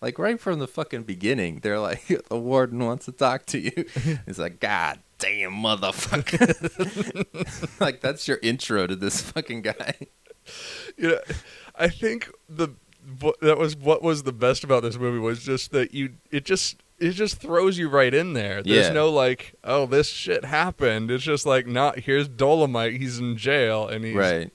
[0.00, 3.84] like right from the fucking beginning, they're like, the warden wants to talk to you.
[4.26, 7.24] He's like, God damn motherfucker!
[7.80, 9.94] like that's your intro to this fucking guy.
[10.96, 11.20] you know,
[11.76, 12.68] I think the
[13.20, 16.44] what, that was what was the best about this movie was just that you it
[16.44, 18.62] just it just throws you right in there.
[18.62, 18.92] There's Yeah.
[18.92, 21.10] no like, oh, this shit happened.
[21.10, 22.96] It's just like, not here's Dolemite.
[22.98, 24.50] He's in jail and he's Right?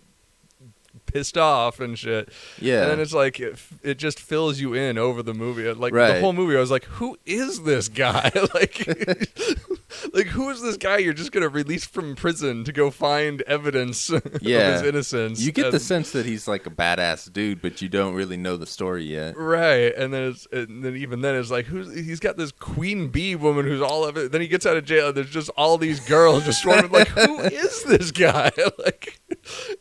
[1.13, 2.29] Pissed off and shit.
[2.59, 2.83] Yeah.
[2.83, 5.71] And then it's like it, it just fills you in over the movie.
[5.71, 8.31] Like the whole movie, I was like, "Who is this guy?
[8.53, 8.87] like,
[10.13, 10.97] like who is this guy?
[10.97, 14.09] You're just gonna release from prison to go find evidence
[14.41, 14.57] Yeah.
[14.69, 17.89] of his innocence." you get the sense that he's like a badass dude, but you
[17.89, 19.37] don't really know the story yet.
[19.37, 23.09] Right, and then it's, and then even then it's like who's he's got this queen
[23.09, 24.31] bee woman who's all of it.
[24.31, 25.07] Then he gets out of jail.
[25.09, 26.91] and There's just all these girls just swarming.
[26.91, 28.51] like, who is this guy?
[28.79, 29.19] like,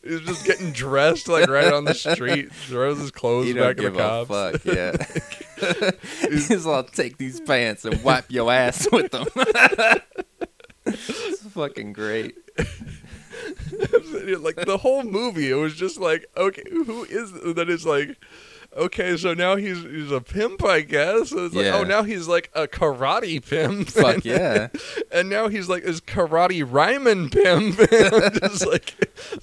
[0.03, 3.97] he's just getting dressed like right on the street, throws his clothes back at the
[3.97, 4.29] cops.
[4.29, 4.95] fuck, yeah.
[6.29, 9.27] He's all take these pants and wipe your ass with them.
[10.85, 12.35] it's fucking great.
[14.39, 17.69] like the whole movie, it was just like, okay, who is that?
[17.69, 18.17] Is like.
[18.73, 21.33] Okay, so now he's he's a pimp, I guess.
[21.33, 21.75] It's like, oh, Yeah.
[21.79, 23.89] oh, now he's like a karate pimp.
[23.89, 24.69] Fuck yeah.
[25.11, 27.75] and now he's like is karate Ryman pimp.
[28.39, 28.93] just like,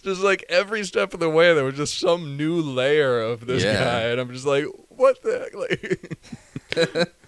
[0.02, 3.62] just like every step of the way, there was just some new layer of this
[3.62, 3.84] Yeah.
[3.84, 4.64] guy, and I'm just like,
[4.98, 5.54] what the heck?
[5.54, 7.08] Like,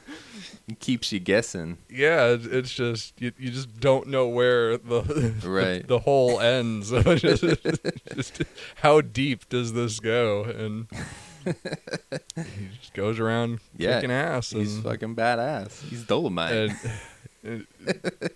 [0.68, 1.78] It keeps you guessing.
[1.88, 5.02] yeah, it's, it's just you, you just don't know where the
[5.44, 5.84] Right.
[5.88, 6.90] the hole ends.
[7.16, 7.42] just,
[8.14, 8.42] just
[8.76, 10.44] how deep does this go?
[10.44, 10.86] And
[11.44, 14.50] he just goes around Yeah, kicking ass.
[14.50, 15.88] He's fucking badass.
[15.88, 16.72] He's Dolemite.
[17.42, 17.66] and,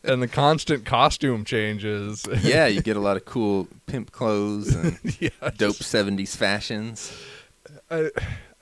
[0.03, 2.27] and the constant costume changes.
[2.43, 7.13] yeah, you get a lot of cool pimp clothes and yeah, dope 70s fashions.
[7.91, 8.11] I,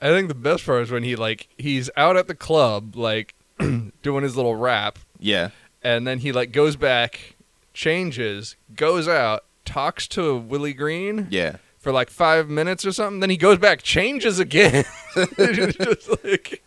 [0.03, 3.33] I think the best part is when he like he's out at the club like
[4.01, 5.49] doing his little rap, Yeah.
[5.81, 7.35] and then he like goes back
[7.73, 11.55] changes, goes out, talks to Willie Green Yeah.
[11.79, 13.19] for like five minutes or something.
[13.21, 14.85] Then he goes back, changes again.
[15.37, 16.61] Just like,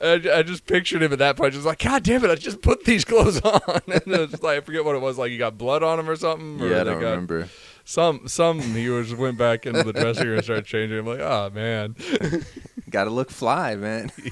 [0.00, 2.62] I, I just pictured him at that point, just like, God damn it, I just
[2.62, 3.60] put these clothes on.
[3.86, 5.18] And it's like, I forget what it was.
[5.18, 6.60] Like, you got blood on him or something?
[6.60, 7.48] Or Yeah, I don't got remember.
[7.90, 10.96] Some, some, he was went back into the dressing room and started changing.
[10.96, 11.96] I'm like, oh, man.
[12.88, 14.12] Got to look fly, man.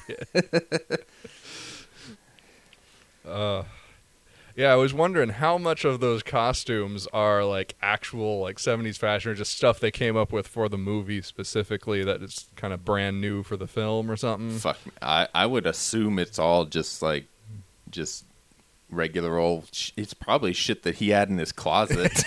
[3.27, 3.63] Uh,
[4.55, 9.31] yeah, I was wondering how much of those costumes are like actual like 70s fashion
[9.31, 12.83] or just stuff they came up with for the movie specifically that is kind of
[12.83, 14.57] brand new for the film or something.
[14.57, 14.79] Fuck.
[14.99, 17.25] I I would assume it's all just like,
[17.91, 18.25] just
[18.89, 19.69] regular old.
[19.73, 22.23] Sh- it's probably shit that he had in his closet.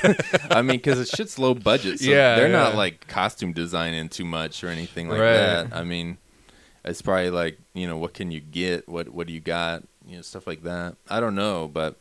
[0.51, 4.25] I mean, because it's shit's low budget, so Yeah, they're not like costume designing too
[4.25, 5.33] much or anything like Right.
[5.35, 5.69] that.
[5.73, 6.19] I mean,
[6.85, 10.17] it's probably like you know what can you get, what what do you got, you
[10.17, 10.97] know stuff like that.
[11.09, 11.97] I don't know, but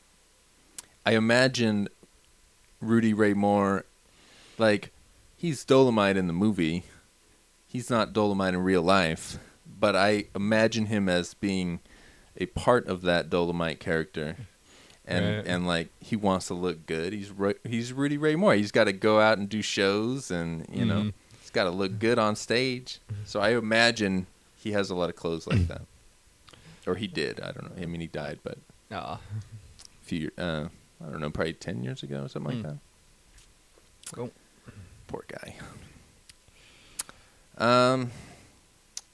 [1.06, 1.88] I imagine
[2.80, 3.86] Rudy Ray Moore,
[4.58, 4.91] like
[5.38, 6.84] he's Dolemite in the movie.
[7.67, 9.38] He's not Dolemite in real life,
[9.80, 11.80] but I imagine him as being
[12.38, 14.36] a part of that Dolemite character.
[15.12, 15.45] And Right.
[15.47, 17.13] and like he wants to look good.
[17.13, 17.32] He's
[17.67, 18.54] he's Rudy Ray Moore.
[18.56, 21.13] He's got to go out and do shows, and you know Mhm.
[21.41, 23.00] he's got to look good on stage.
[23.26, 25.82] So I imagine he has a lot of clothes like that,
[26.88, 27.39] or he did.
[27.41, 27.82] I don't know.
[27.82, 28.58] I mean, he died, but
[28.91, 30.67] Ah, a few years, uh,
[31.06, 32.63] I don't know, probably ten years ago, or something Hmm.
[32.67, 34.15] like that.
[34.15, 34.32] Cool.
[35.08, 35.56] Poor guy.
[37.58, 38.12] Um,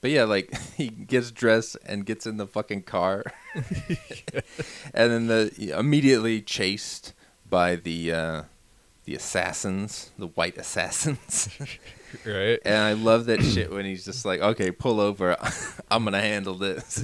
[0.00, 5.74] but yeah, like he gets dressed and gets in the fucking car, and then the
[5.76, 7.12] immediately chased
[7.48, 8.42] by the uh,
[9.04, 11.48] the assassins, the white assassins.
[12.24, 12.58] right.
[12.64, 15.36] and I love that shit when he's just like, "Okay, pull over.
[15.90, 17.02] I'm gonna handle this.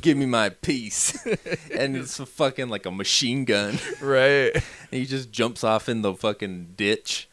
[0.00, 1.24] Give me my piece."
[1.72, 3.78] and it's a fucking like a machine gun.
[4.00, 4.54] Right.
[4.54, 7.28] And he just jumps off in the fucking ditch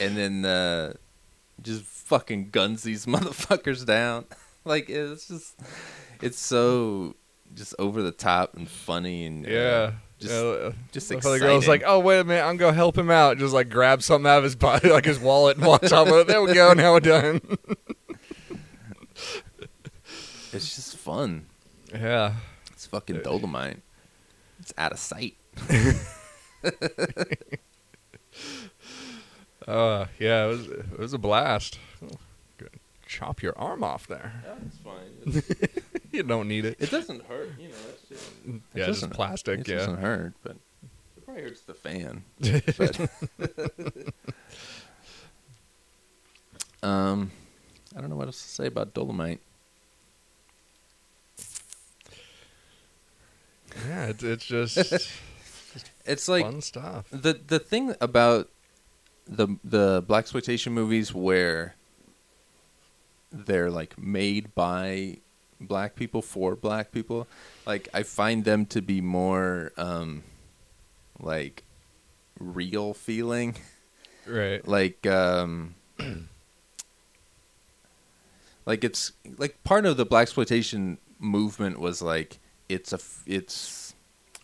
[0.00, 0.94] and then uh,
[1.60, 4.26] just fucking guns these motherfuckers down.
[4.64, 5.58] Like it's just
[6.20, 7.16] it's so
[7.52, 9.92] just over the top and funny and uh, Yeah.
[10.20, 10.70] just yeah.
[10.92, 13.68] just The girl's like, "Oh wait a minute, I'm gonna help him out." Just like
[13.70, 16.06] grab something out of his body, like his wallet, and walks off.
[16.28, 16.74] There we go.
[16.74, 17.40] Now we're done.
[20.52, 21.46] it's just fun.
[21.92, 22.34] yeah.
[22.70, 23.80] It's fucking Dolemite.
[24.60, 25.36] It's out of sight.
[29.66, 30.44] Uh, yeah.
[30.44, 31.78] It was it was a blast.
[32.58, 32.70] Good.
[33.06, 34.32] Chop your arm off there.
[34.66, 35.42] it's fine.
[36.12, 36.76] You don't need it.
[36.78, 37.74] It doesn't hurt, you know.
[37.94, 38.30] It's just,
[38.74, 39.60] Yeah, just plastic.
[39.60, 39.76] It yeah.
[39.78, 40.56] doesn't hurt, but
[41.16, 42.24] it probably hurts the fan.
[46.82, 47.30] Um,
[47.96, 49.38] I don't know what else to say about Dolemite.
[53.88, 54.76] Yeah, it's, it's just
[56.04, 57.06] It's like fun stuff.
[57.10, 58.50] the the thing about
[59.26, 61.74] the the black exploitation movies where
[63.30, 65.16] they're like made by
[65.60, 67.26] black people for black people
[67.66, 70.22] like i find them to be more um
[71.20, 71.62] like
[72.38, 73.54] real feeling
[74.26, 74.66] Right.
[74.66, 75.74] like um
[78.66, 83.94] like it's like part of the black exploitation movement was like it's a it's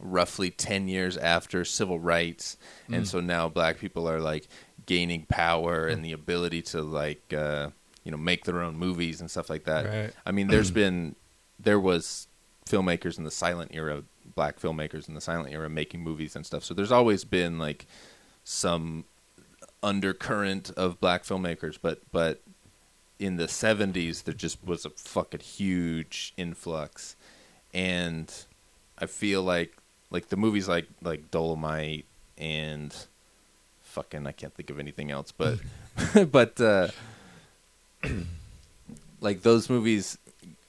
[0.00, 2.56] roughly 10 years after civil rights
[2.88, 3.06] and Mm.
[3.06, 4.46] so now black people are like
[4.88, 7.68] gaining power and the ability to like uh
[8.04, 9.84] you know make their own movies and stuff like that.
[9.84, 10.12] Right.
[10.24, 11.14] i mean there's been
[11.60, 12.26] there was
[12.66, 14.02] filmmakers in the silent era
[14.34, 16.64] black filmmakers in the silent era making movies and stuff.
[16.64, 17.86] So there's always been like
[18.44, 19.04] some
[19.82, 22.40] undercurrent of black filmmakers but but
[23.18, 27.14] in the 70s there just was a fucking huge influx.
[27.74, 28.32] And
[28.98, 29.76] i feel like
[30.10, 32.06] like the movies like like dolomite
[32.38, 32.94] and
[33.88, 35.58] fucking i can't think of anything else but
[36.30, 36.88] but uh
[39.20, 40.18] like those movies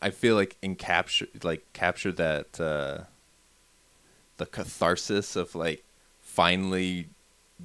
[0.01, 3.03] i feel like in capture like capture that uh
[4.37, 5.83] the catharsis of like
[6.21, 7.09] finally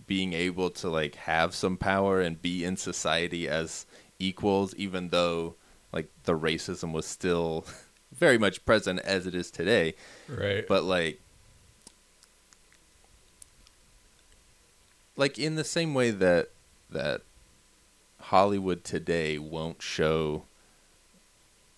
[0.07, 3.87] being able to like have some power and be in society as
[4.19, 5.55] equals even though
[5.93, 7.64] like the racism was still
[8.12, 9.95] very much present as it is today
[10.29, 10.67] Right.
[10.67, 11.21] but like
[15.16, 16.50] like in the same way that
[16.90, 17.22] that
[18.20, 20.44] Hollywood today won't show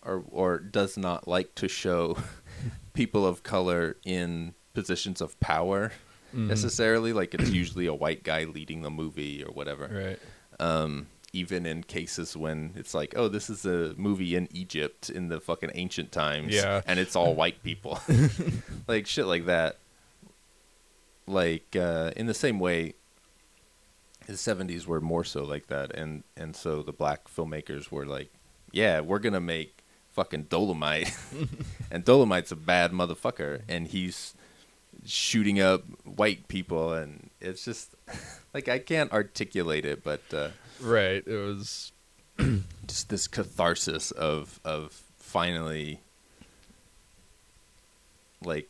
[0.03, 2.17] or or does not like to show
[2.95, 5.93] people of color in positions of power
[6.35, 6.49] Mhm.
[6.49, 10.19] necessarily like it's usually a white guy leading the movie or whatever Right.
[10.61, 15.29] um, even in cases when it's like, oh, this is a movie in Egypt in
[15.29, 16.81] the fucking ancient times, Yeah.
[16.87, 18.01] and it's all white people,
[18.89, 19.77] like shit like that.
[21.27, 22.95] like uh, in the same way,
[24.27, 28.31] the '70s were more so like that, and and so the black filmmakers were like,
[28.73, 29.79] yeah, we're gonna make
[30.13, 31.13] fucking Dolemite,
[31.91, 34.35] and Dolemite's a bad motherfucker, and he's
[35.05, 37.95] shooting up white people, and it's just
[38.55, 40.49] like I can't articulate it, but uh,
[40.81, 41.23] Right.
[41.27, 41.93] It was.
[42.87, 46.01] just this catharsis of of finally
[48.45, 48.69] like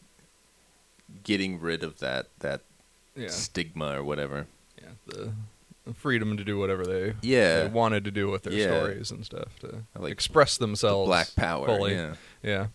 [1.25, 2.63] getting rid of that that
[3.17, 3.29] Yeah.
[3.29, 4.47] stigma or whatever.
[5.07, 5.33] The,
[5.87, 7.63] the freedom to do whatever they, Yeah.
[7.63, 8.67] they wanted to do with their Yeah.
[8.67, 11.07] stories and stuff to Like express The themselves.
[11.09, 11.95] black power, fully.
[11.95, 12.15] yeah.
[12.43, 12.67] Yeah.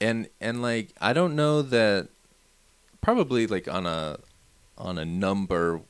[0.00, 2.08] And and like I don't know that
[3.00, 4.18] probably like on a
[4.76, 5.80] on a number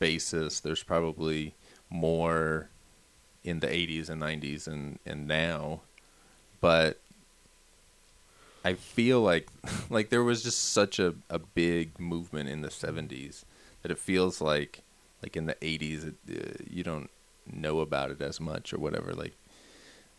[0.00, 1.54] basis there's probably
[1.88, 2.68] more
[3.44, 5.80] in the 80s and 90s and and now
[6.60, 6.98] but
[8.64, 9.46] I feel like
[9.90, 13.44] like there was just such a, a big movement in the 70s
[13.82, 14.82] that it feels like
[15.22, 17.10] like in the 80s it, uh, you don't
[17.52, 19.34] know about it as much or whatever like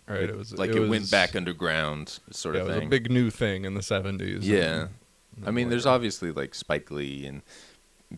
[0.07, 0.23] Right.
[0.23, 2.87] it, It was like it, went was- back underground sort yeah, of it was thing
[2.87, 4.47] a big new thing in the seventies.
[4.47, 4.87] yeah
[5.45, 7.41] I mean, there's obviously like Spike Lee and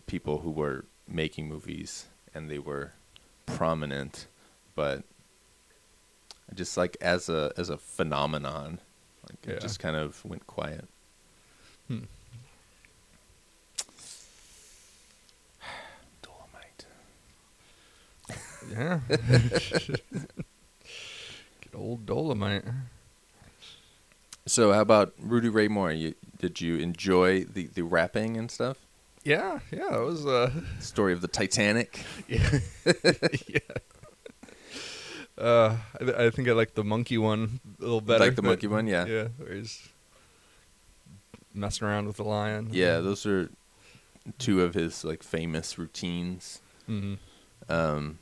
[0.06, 2.92] people who were making movies and they were
[3.46, 4.26] prominent,
[4.74, 5.02] but
[6.54, 8.80] just like as a as a phenomenon,
[9.30, 9.54] like Yeah.
[9.54, 10.86] it just kind of went quiet.
[11.88, 12.04] Hmm.
[18.70, 19.00] Yeah.
[19.08, 20.00] Good
[21.74, 22.64] old Dolemite.
[24.46, 25.92] So, how about Rudy Ray Moore?
[25.92, 28.78] You, did you enjoy the the rapping and stuff?
[29.24, 30.50] Yeah, yeah, it was uh
[30.80, 32.04] Story of the Titanic.
[32.28, 32.58] yeah.
[33.48, 33.58] yeah.
[35.38, 38.24] Uh, I, th- I think I like the monkey one a little better.
[38.24, 39.04] Like the but- monkey one, yeah.
[39.04, 39.88] Yeah, where he's
[41.52, 42.68] messing around with the lion.
[42.72, 43.50] Yeah, those are
[44.38, 46.60] two of his like famous routines.
[46.86, 47.14] hmm
[47.68, 48.18] Um,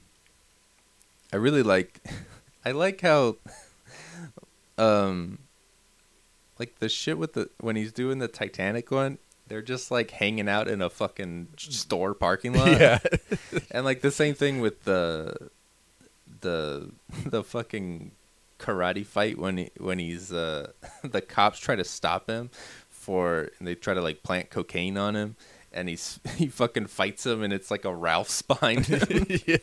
[1.34, 2.00] I really like,
[2.64, 3.38] I like how,
[4.78, 5.38] um,
[6.60, 9.18] like the shit with the when he's doing the Titanic one,
[9.48, 12.68] they're just like hanging out in a fucking store parking lot.
[12.80, 12.98] Yeah.
[13.72, 15.50] and like the same thing with the,
[16.40, 16.92] the
[17.26, 18.12] the fucking
[18.60, 20.70] karate fight when he when he's uh
[21.02, 22.48] the cops try to stop him
[22.88, 25.34] for and they try to like plant cocaine on him
[25.74, 29.26] and he's he fucking fights him and it's like a Ralph's behind him.
[29.46, 29.56] yeah.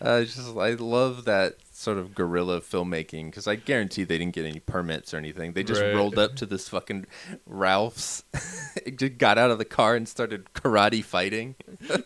[0.00, 4.44] Uh, just I love that sort of guerrilla filmmaking because I guarantee they didn't get
[4.46, 5.52] any permits or anything.
[5.52, 5.94] They just Right.
[5.94, 7.06] rolled up to this fucking
[7.46, 8.24] Ralph's,
[8.96, 11.54] just got out of the car and started karate fighting.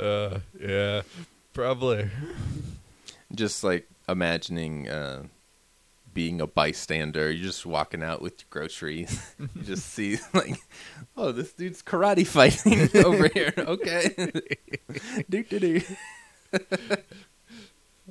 [0.00, 1.02] Uh, yeah.
[1.52, 2.08] Probably.
[3.34, 5.24] Just like imagining uh,
[6.18, 7.30] being a bystander.
[7.30, 9.22] You're just walking out with your groceries.
[9.38, 10.56] you just see like,
[11.16, 13.54] oh, this dude's karate fighting over here.
[13.56, 14.12] Okay,
[15.30, 15.80] do do do.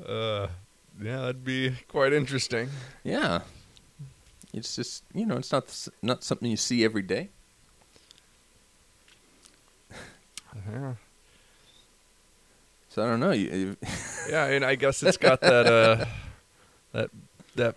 [0.01, 0.47] Uh,
[1.03, 2.69] yeah, that'd be quite interesting.
[3.03, 3.41] Yeah.
[4.53, 7.27] It's just you know it's not not something you see every day.
[10.71, 10.93] Yeah.
[12.87, 13.31] So I don't know.
[13.31, 16.05] Yeah, and I guess it's got that uh
[16.93, 17.09] that
[17.55, 17.75] that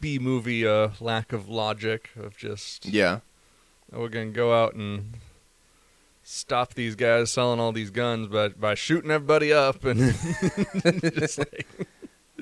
[0.00, 3.20] B movie uh lack of logic of just yeah,
[3.92, 5.14] we're gonna go out and
[6.22, 9.98] stop these guys selling all these guns by by shooting everybody up and
[11.14, 11.66] just like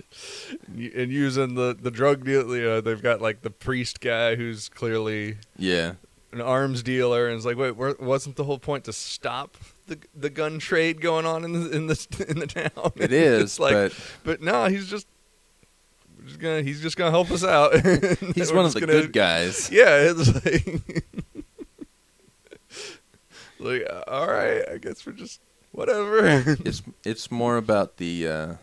[0.69, 2.55] and using the the drug deal.
[2.57, 5.95] You know, they've got like the priest guy who's clearly yeah,
[6.33, 10.31] an arms dealer, and it's like, wait, wasn't the whole point to stop the the
[10.31, 12.93] gun trade going on in the in the in the town?
[12.97, 13.43] it is.
[13.43, 13.93] It's like, but
[14.25, 15.07] but no, he's just.
[16.29, 17.75] Just gonna, he's just gonna help us out.
[18.35, 19.71] he's one of the gonna- good guys.
[19.71, 21.05] Yeah, it's like,
[23.59, 25.41] like uh, all right, I guess we're just
[25.73, 26.21] whatever.
[26.65, 28.55] It's it's more about the uh,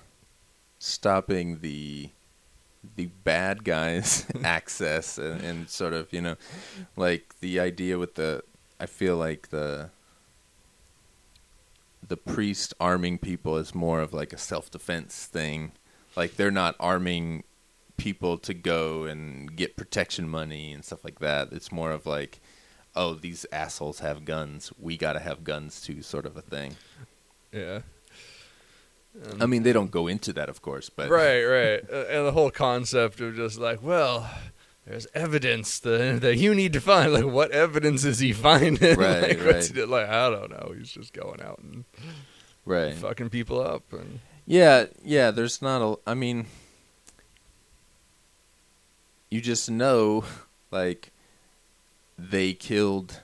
[0.79, 2.09] stopping the
[2.95, 6.35] the bad guys access and, and sort of you know
[6.95, 8.43] like the idea with the
[8.79, 9.89] I feel like the
[12.07, 15.71] the priest arming people is more of like a self defense thing.
[16.15, 17.43] Like they're not arming
[17.97, 21.51] people to go and get protection money and stuff like that.
[21.51, 22.41] It's more of like,
[22.95, 24.71] oh, these assholes have guns.
[24.79, 26.75] We got to have guns too, sort of a thing.
[27.51, 27.79] yeah,
[29.39, 32.31] I mean, they don't go into that, of course, but right, right, uh, and the
[32.31, 34.29] whole concept of just like, well.
[34.87, 37.11] There's evidence that, that you need to find.
[37.11, 38.77] Like, what evidence is he finding?
[38.99, 39.89] Right, like, what's he right.
[39.89, 40.75] like, I don't know.
[40.77, 41.85] He's just going out and
[42.65, 42.93] right.
[42.93, 43.91] fucking people up.
[43.91, 45.31] And Yeah, yeah.
[45.31, 45.97] There's not a.
[46.05, 46.45] I mean,
[49.35, 50.23] you just know,
[50.71, 51.11] like,
[52.17, 53.19] they killed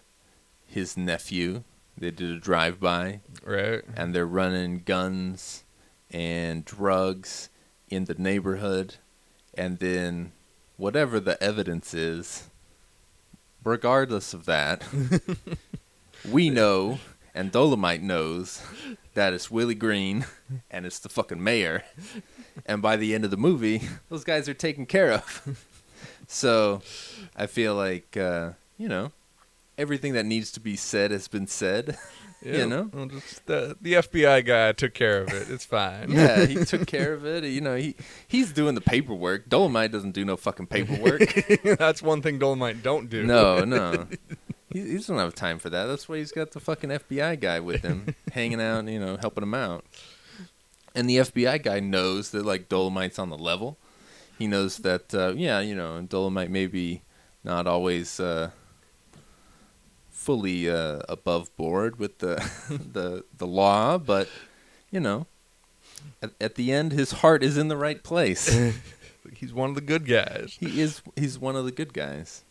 [0.68, 1.64] his nephew.
[1.97, 3.82] They did a drive by, Right.
[3.95, 5.64] and they're running guns
[6.09, 7.47] and drugs
[7.89, 8.95] in the neighborhood,
[9.53, 10.34] and then
[10.76, 12.49] whatever the evidence is,
[13.64, 14.84] regardless of that,
[16.30, 16.99] we know,
[17.34, 18.62] and Dolemite knows,
[19.14, 20.26] that it's Willie Green
[20.70, 21.84] and it's the fucking mayor.
[22.66, 25.68] And by the end of the movie, those guys are taken care of.
[26.32, 26.82] So
[27.36, 29.12] I feel like, uh, you know,
[29.78, 31.98] everything that needs to be said has been said.
[32.44, 32.90] Yeah, know?
[32.92, 35.52] well, just the the FBI guy took care of it.
[35.52, 36.12] It's fine.
[36.12, 37.44] yeah, he took care of it.
[37.44, 37.96] You know, he
[38.28, 39.48] he's doing the paperwork.
[39.48, 41.22] Dolemite doesn't do no fucking paperwork.
[41.78, 43.22] That's one thing Dolemite don't do.
[43.28, 44.08] no, no.
[44.74, 45.86] He, he doesn't have time for that.
[45.86, 49.44] That's why he's got the fucking FBI guy with him, hanging out, you know, helping
[49.44, 49.86] him out.
[50.96, 53.78] And the FBI guy knows that like Dolemite's on the level.
[54.42, 57.04] He knows that, uh, yeah, you know, Dolemite maybe
[57.44, 58.50] not always uh,
[60.10, 62.36] fully uh, above board with the
[62.94, 64.28] the the law, but
[64.89, 65.28] you know,
[66.24, 68.48] at, at the end, his heart is in the right place.
[69.36, 70.58] He's one of the good guys.
[70.60, 72.44] he is he's one of the good guys.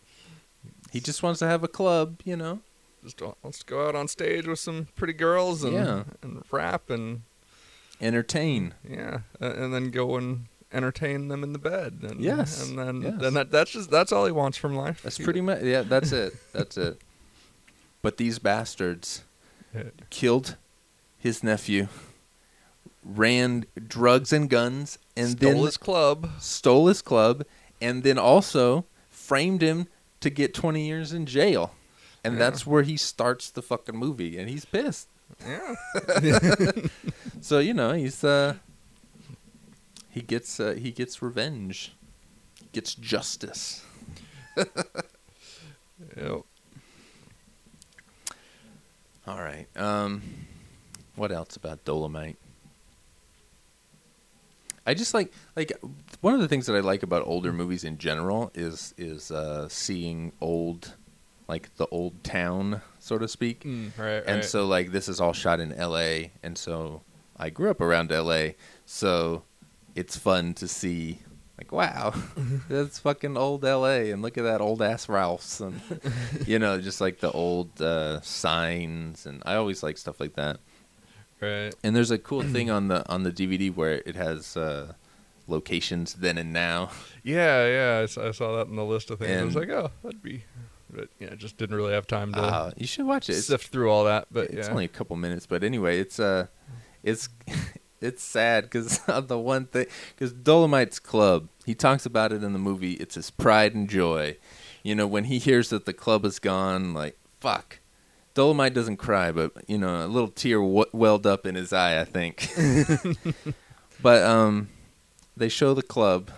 [0.93, 2.61] He just wants to have a club, you know.
[3.03, 6.03] Just wants to go out on stage with some pretty girls and Yeah.
[6.23, 7.23] and rap and
[8.01, 8.75] Entertain.
[8.89, 11.99] yeah, a- and then go and entertain them in the bed.
[12.03, 13.15] And, Yes, and then yes.
[13.21, 15.03] then that that's just that's all he wants from life.
[15.03, 15.83] That's pretty much yeah.
[15.83, 16.35] That's it.
[16.53, 17.01] That's it.
[18.03, 19.23] But these bastards
[20.11, 20.57] killed
[21.19, 21.89] his nephew,
[23.05, 26.31] ran drugs and guns, and stole then his club.
[26.41, 27.45] stole his club,
[27.81, 29.87] and then also framed him
[30.21, 31.75] to get twenty years in jail.
[32.23, 32.39] And Yeah.
[32.41, 35.09] that's where he starts the fucking movie, and he's pissed.
[35.47, 35.75] Yeah,
[37.41, 38.55] So you know he's uh
[40.11, 41.93] he gets uh, he gets revenge,
[42.73, 43.85] gets justice.
[46.17, 46.41] Yep.
[49.27, 49.67] All right.
[49.77, 50.23] Um,
[51.15, 52.37] what else about Dolemite?
[54.87, 55.73] I just like like
[56.23, 59.69] one of the things that I like about older movies in general is is uh,
[59.69, 60.95] seeing old,
[61.49, 63.65] like the old town, so to speak.
[63.65, 64.45] Mm, right, And right.
[64.45, 66.33] so like this is all shot in L.A.
[66.43, 67.03] and so
[67.37, 68.57] I grew up around L.A.
[68.87, 69.43] So
[69.95, 71.21] it's fun to see.
[71.59, 72.15] Like wow,
[72.71, 74.11] that's fucking old L.A.
[74.13, 75.79] and look at that old ass Ralph's and
[76.47, 80.59] you know just like the old uh, signs and I always like stuff like that.
[81.41, 81.75] right.
[81.85, 84.95] And there's a cool thing on the on the DVD where it has uh,
[85.47, 86.91] locations then and now.
[87.23, 88.03] Yeah, yeah.
[88.03, 89.39] I saw, I saw that in the list of things.
[89.39, 90.45] I was like, oh, that'd be.
[90.89, 93.43] But yeah, just didn't really have time to Uh, you should watch it.
[93.43, 94.29] Sift through all that.
[94.33, 96.47] But it's yeah, only a couple minutes, but anyway, it's uh,
[97.03, 97.29] it's
[98.01, 102.59] it's sad because the one thing because Dolemite's club, he talks about it in the
[102.59, 102.95] movie.
[102.95, 104.37] It's his pride and joy.
[104.83, 107.79] You know, when he hears that the club is gone, like fuck.
[108.35, 112.01] Dolemite doesn't cry, but you know, a little tear w- welled up in his eye.
[112.01, 112.49] I think.
[114.03, 114.69] but um,
[115.37, 116.31] they show the club,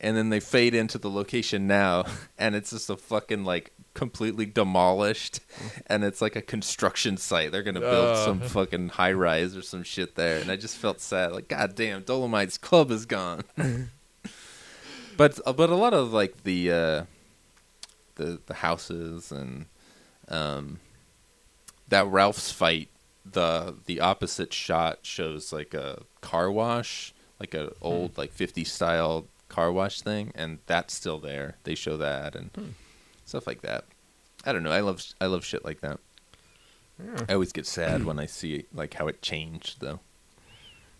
[0.00, 2.04] and then they fade into the location now,
[2.38, 5.40] and it's just a fucking like completely demolished,
[5.88, 7.50] and it's like a construction site.
[7.50, 8.24] They're gonna build Uh.
[8.24, 11.32] some fucking high rise or some shit there, and I just felt sad.
[11.32, 13.42] Like, god damn, Dolemite's club is gone.
[15.16, 17.04] but uh, but a lot of like the uh,
[18.14, 19.66] the the houses and
[20.28, 20.78] um,
[21.88, 22.88] that Ralph's fight.
[23.30, 29.26] The the opposite shot shows like a car wash, like a old like 50 style
[29.50, 31.56] car wash thing, and that's still there.
[31.64, 32.74] They show that and
[33.28, 33.84] stuff like that.
[34.44, 34.72] I don't know.
[34.72, 36.00] I love I love shit like that.
[37.02, 37.24] Yeah.
[37.28, 40.00] I always get sad when I see like how it changed though.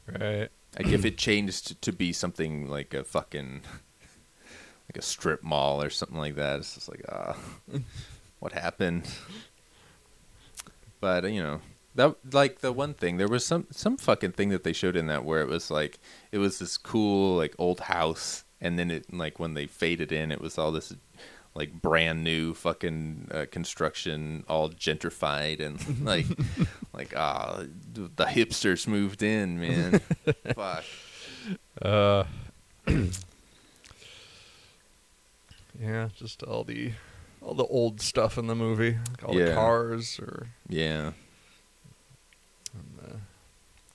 [0.06, 0.48] right.
[0.78, 3.62] Like if it changed to be something like a fucking
[4.88, 7.36] like a strip mall or something like that, it's just like ah,
[8.38, 9.08] what happened?
[11.00, 11.60] But you know
[11.94, 15.06] that like the one thing there was some some fucking thing that they showed in
[15.06, 15.98] that where it was like
[16.30, 20.30] it was this cool like old house and then it like when they faded in
[20.30, 20.94] it was all this
[21.58, 26.26] like brand new fucking uh, construction all gentrified and like
[26.94, 29.98] like ah the hipsters moved in man.
[30.54, 30.84] Fuck.
[31.82, 32.24] Uh,
[35.80, 36.92] yeah, just all the
[37.42, 41.10] all the old stuff in the movie, like all the cars or yeah.
[42.72, 43.16] and, uh,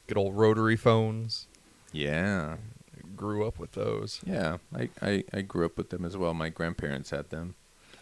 [0.08, 1.48] good old rotary phones.
[1.94, 2.58] yeah
[3.16, 4.22] Grew up with those.
[4.26, 6.34] Yeah, I, I, I grew up with them as well.
[6.34, 7.56] My grandparents had them.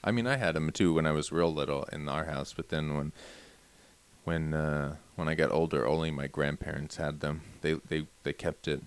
[0.04, 2.54] I mean, I had them too when I was real little in our house.
[2.54, 3.12] But then when
[4.24, 7.42] when uh, when I got older, only my grandparents had them.
[7.62, 8.82] They they they kept it,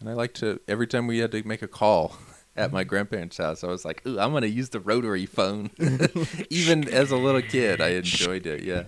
[0.00, 2.16] and I like to every time we had to make a call,
[2.56, 3.64] at my grandparents' house.
[3.64, 5.70] I was like, "Ooh, I'm gonna use the rotary phone."
[6.50, 8.62] Even as a little kid, I enjoyed it.
[8.62, 8.84] Yeah.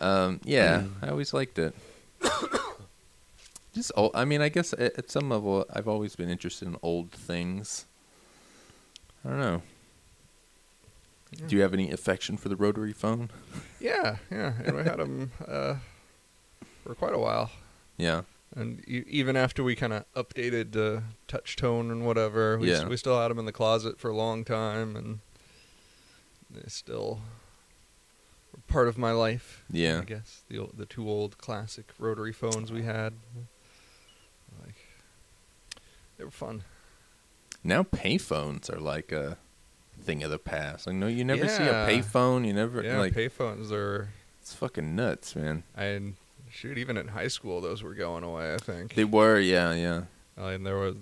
[0.00, 1.74] um, yeah, I always liked it.
[3.74, 4.12] Just old.
[4.14, 7.86] I mean, I guess at, at some level, I've always been interested in old things.
[9.24, 9.62] I don't know.
[11.46, 13.30] Do you have any affection for the rotary phone?
[13.80, 14.54] Yeah, yeah.
[14.64, 15.74] And we had them uh,
[16.84, 17.50] for quite a while.
[17.98, 18.22] Yeah.
[18.56, 22.84] And e- even after we kind of updated the touch tone and whatever, we, s-
[22.88, 25.18] we still had them in the closet for a long time, and
[26.50, 27.20] they still
[28.54, 29.64] were part of my life.
[29.70, 29.98] Yeah.
[30.00, 33.12] I guess the old, the two old classic rotary phones we had,
[36.18, 36.62] they were fun.
[37.64, 39.38] Now payphones are like a
[40.00, 40.86] thing of the past.
[40.86, 41.88] Like, no, you never see a Yeah.
[41.88, 42.46] payphone.
[42.46, 43.14] You never Yeah, like.
[43.14, 44.10] payphones are.
[44.40, 45.64] it's fucking nuts, man.
[45.76, 46.14] And
[46.50, 48.54] shoot, even in high school, those were going away.
[48.54, 48.94] I think.
[48.94, 50.02] They were, yeah, yeah.
[50.38, 50.94] Uh, and there was,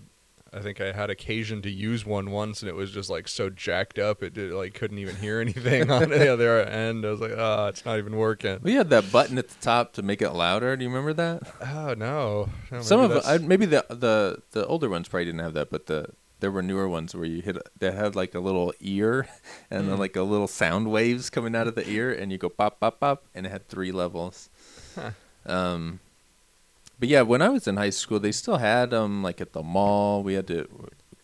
[0.56, 3.50] I think I had occasion to use one once, and it was just like so
[3.50, 7.04] jacked up, it did, like couldn't even hear anything on the other end.
[7.04, 8.58] I was like, oh, it's not even working.
[8.62, 10.76] We had that button at the top to make it louder.
[10.76, 11.42] Do you remember that?
[11.60, 15.54] Oh no, No, Some of I, maybe the the the older ones probably didn't have
[15.54, 18.72] that, but the there were newer ones where you hit that had like a little
[18.80, 19.26] ear
[19.70, 20.00] and then Mm.
[20.00, 23.00] like a little sound waves coming out of the ear, and you go pop pop
[23.00, 24.50] pop, and it had three levels.
[24.94, 25.10] Huh.
[25.46, 26.00] Um,
[26.98, 29.62] but yeah, when I was in high school, they still had them like at the
[29.62, 30.22] mall.
[30.22, 30.68] We had to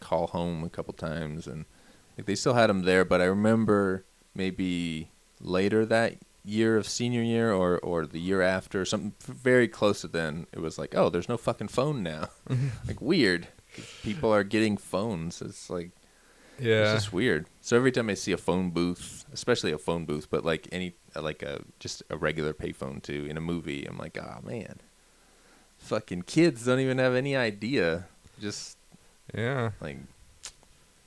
[0.00, 1.64] call home a couple times, and
[2.16, 3.04] like they still had them there.
[3.04, 4.04] But I remember
[4.34, 5.10] maybe
[5.40, 10.08] later that year of senior year or or the year after, something very close to
[10.08, 10.46] then.
[10.52, 12.28] It was like, oh, there's no fucking phone now.
[12.48, 12.68] Mm-hmm.
[12.86, 13.48] like weird.
[14.02, 15.40] People are getting phones.
[15.40, 15.92] It's like
[16.58, 17.46] yeah, it's just weird.
[17.60, 20.94] So every time I see a phone booth, especially a phone booth, but like any
[21.16, 24.80] like a just a regular payphone too in a movie, I'm like, oh man,
[25.82, 28.06] fucking kids don't even have any idea.
[28.40, 28.76] Just
[29.34, 29.70] yeah.
[29.80, 29.98] like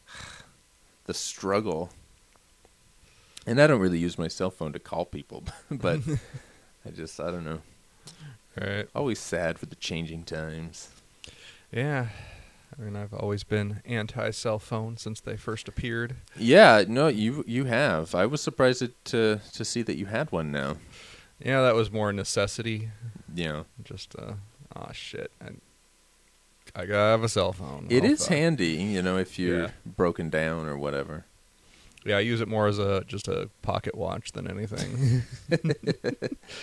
[1.05, 1.89] the struggle.
[3.47, 5.99] And I don't really use my cell phone to call people, but
[6.85, 7.61] I just I don't know.
[8.59, 8.87] Right.
[8.95, 10.89] Always sad for the changing times.
[11.71, 12.07] Yeah.
[12.77, 16.15] I mean, I've always been anti cell phone since they first appeared.
[16.37, 18.13] Yeah, no, you you have.
[18.13, 20.77] I was surprised to to see that you had one now.
[21.39, 22.89] Yeah, that was more a necessity.
[23.33, 24.33] Yeah, Just, uh,
[24.75, 25.31] oh shit.
[25.41, 25.49] I,
[26.75, 27.87] I gotta have a cell phone.
[27.89, 28.29] it is fuck.
[28.29, 29.69] handy, you know, if you're Yeah.
[29.85, 31.25] broken down or whatever.
[32.03, 35.23] Yeah, I use it more as a just a pocket watch than anything.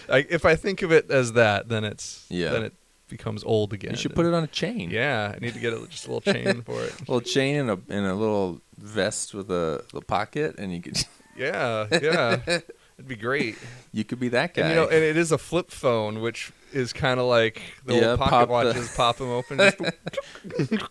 [0.08, 2.50] I, if I think of it as that, then it's Yeah.
[2.50, 2.74] then it
[3.08, 3.90] becomes old again.
[3.92, 4.90] You should put it on a chain.
[4.90, 6.94] Yeah, I need to get a, just a little chain for it.
[6.94, 10.80] A little chain and a and a little vest with a the pocket, and you
[10.80, 11.04] could
[11.36, 12.40] Yeah, yeah,
[12.98, 13.56] it'd be great.
[13.92, 14.62] you could be that guy.
[14.62, 17.94] And you know, and it is a flip phone, which is kind of like the
[17.96, 18.94] Yeah, old pocket pop the- watches.
[18.96, 19.58] Pop them open.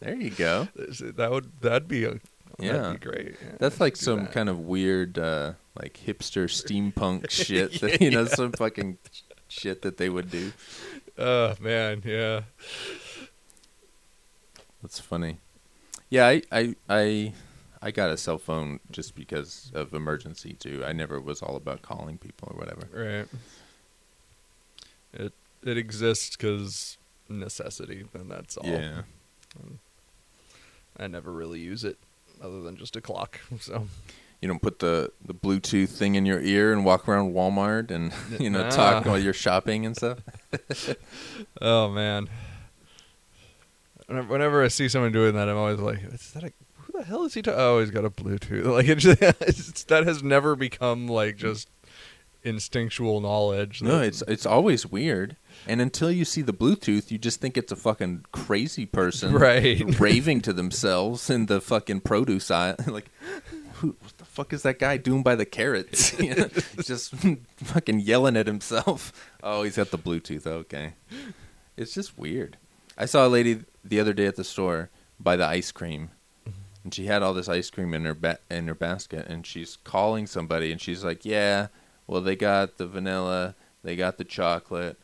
[0.00, 0.66] There you go.
[0.74, 2.20] that would that'd be a
[2.58, 2.72] Yeah.
[2.72, 3.36] that'd be great.
[3.42, 4.32] Yeah, That's like some that.
[4.32, 7.80] kind of weird, uh, like hipster steampunk shit.
[7.82, 8.96] That, you know, some fucking
[9.48, 10.52] shit that they would do.
[11.18, 12.42] Oh man, yeah.
[14.82, 15.38] That's funny.
[16.08, 17.32] Yeah, I, I, I,
[17.82, 20.84] I got a cell phone just because of emergency too.
[20.86, 22.88] I never was all about calling people or whatever.
[22.92, 23.28] Right.
[25.12, 28.66] It it exists because necessity, and that's all.
[28.66, 29.02] Yeah.
[30.98, 31.98] I never really use it
[32.42, 33.40] other than just a clock.
[33.60, 33.86] So
[34.40, 38.12] You don't put the, the Bluetooth thing in your ear and walk around Walmart and
[38.40, 38.70] you know Nah.
[38.70, 40.18] talk while you're shopping and stuff.
[41.60, 42.28] Oh man.
[44.06, 46.52] Whenever- I see someone doing that, I'm always like, "Is that a,
[47.00, 47.54] the hell is he?" Ta-?
[47.54, 48.64] Oh, he's got a Bluetooth.
[48.70, 51.68] Like it just, it's, that has never become like just
[52.42, 53.82] instinctual knowledge.
[53.82, 55.36] No, it's it's always weird.
[55.66, 59.98] And until you see the Bluetooth, you just think it's a fucking crazy person Right.
[60.00, 62.76] raving to themselves in the fucking produce aisle.
[62.86, 63.10] like,
[63.74, 66.18] who, what the fuck is that guy doing by the carrots?
[66.18, 66.48] You know,
[66.82, 67.14] just
[67.58, 69.12] fucking yelling at himself.
[69.42, 70.46] Oh, he's got the Bluetooth.
[70.46, 70.94] Okay.
[71.76, 72.56] It's just weird.
[72.96, 76.10] I saw a lady the other day at the store buy the ice cream.
[76.84, 79.76] And she had all this ice cream in her ba- in her basket, and she's
[79.84, 81.68] calling somebody, and she's like, "Yeah,
[82.06, 84.98] well, they got the vanilla, they got the chocolate,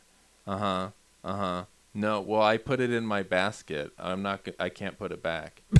[0.47, 0.89] uh huh,
[1.23, 1.63] uh huh.
[1.93, 3.91] No, well, I put it in my basket.
[3.99, 4.43] I'm not.
[4.43, 5.61] go- I can't put it back.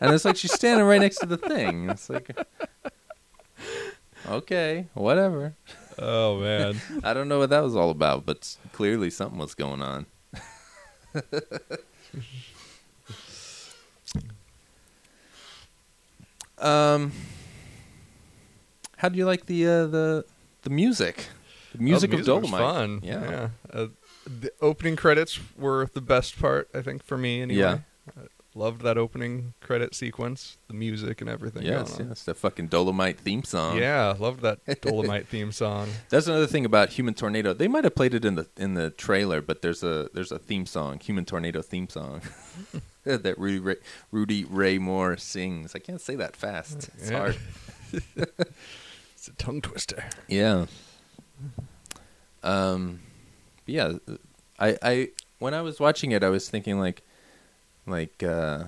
[0.00, 1.90] and it's like she's standing right next to the thing.
[1.90, 2.30] It's like,
[4.28, 5.54] okay, whatever.
[5.98, 6.80] oh man.
[7.04, 10.06] I don't know what that was all about, but clearly something was going on.
[16.58, 17.12] um,
[18.96, 20.24] how do you like the uh, the
[20.62, 21.28] the music?
[21.72, 22.58] The music Oh, of the was Dolemite.
[22.58, 23.00] Fun.
[23.02, 23.30] Yeah.
[23.30, 23.48] yeah.
[23.72, 23.86] Uh,
[24.26, 27.60] the opening credits were the best part, I think, for me anyway.
[27.60, 27.78] Yeah.
[28.16, 28.22] I
[28.54, 31.62] loved that opening credit sequence, the music and everything.
[31.64, 33.76] Yes, yes, the fucking Dolemite theme song.
[33.76, 35.88] Yeah, loved that Dolemite theme song.
[36.08, 37.52] That's another thing about Human Tornado.
[37.52, 40.38] They might have played it in the in the trailer, but there's a there's a
[40.38, 42.22] theme song, Human Tornado theme song,
[43.22, 43.76] that Rudy Ray,
[44.10, 45.74] Rudy Ray Moore sings.
[45.74, 46.90] I can't say that fast.
[46.98, 47.18] It's Yeah.
[47.18, 47.36] hard.
[49.14, 50.04] It's a tongue twister.
[50.28, 50.66] Yeah.
[52.42, 53.00] Um,
[53.66, 53.94] yeah.
[54.58, 57.02] I I when I was watching it, I was thinking like,
[57.86, 58.64] like uh,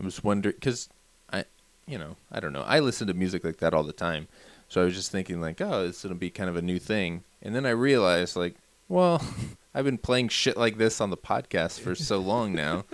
[0.00, 0.88] I was wondering because
[1.32, 1.44] I,
[1.86, 2.62] you know, I don't know.
[2.62, 4.28] I listen to music like that all the time,
[4.68, 6.78] so I was just thinking like, oh, this is gonna be kind of a new
[6.78, 8.56] thing, and then I realized like,
[8.88, 9.22] well,
[9.74, 12.84] I've been playing shit like this on the podcast for so long now.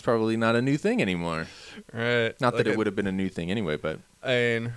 [0.00, 1.46] It's probably not a new thing anymore.
[1.92, 2.32] Right.
[2.40, 4.72] Not Like that it would have been a new thing anyway, but I mean,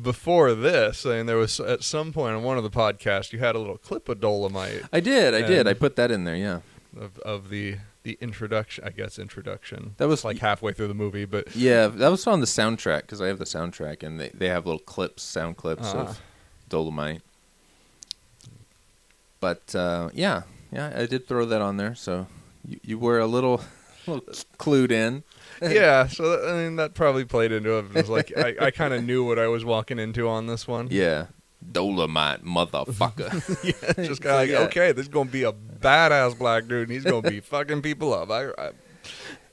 [0.00, 3.40] before this, I mean, there was at some point on one of the podcasts you
[3.40, 6.34] had a little clip of Dolemite I did, I did, I put that in there.
[6.34, 6.60] Yeah.
[6.98, 8.84] of, of the the introduction.
[8.84, 9.96] I guess introduction.
[9.98, 13.20] That was like halfway through the movie, but Yeah, that was on the soundtrack because
[13.20, 15.98] I have the soundtrack, and they, they have little clips, sound clips Ah.
[15.98, 16.20] of
[16.70, 17.20] Dolemite.
[19.40, 22.28] But uh, yeah, yeah, I did throw that on there, so
[22.66, 23.60] you, you were a little
[24.58, 25.24] clued in.
[25.62, 26.06] yeah.
[26.06, 27.86] So that, I mean, that probably played into it.
[27.86, 30.66] It was like I, I kind of knew what I was walking into on this
[30.66, 30.88] one.
[30.90, 31.26] Yeah,
[31.72, 33.32] Dolemite, motherfucker.
[33.64, 34.66] yeah, just kind of like, yeah.
[34.66, 38.12] okay, this is gonna be a badass black dude, and he's gonna be fucking people
[38.12, 38.30] up.
[38.30, 38.70] I, I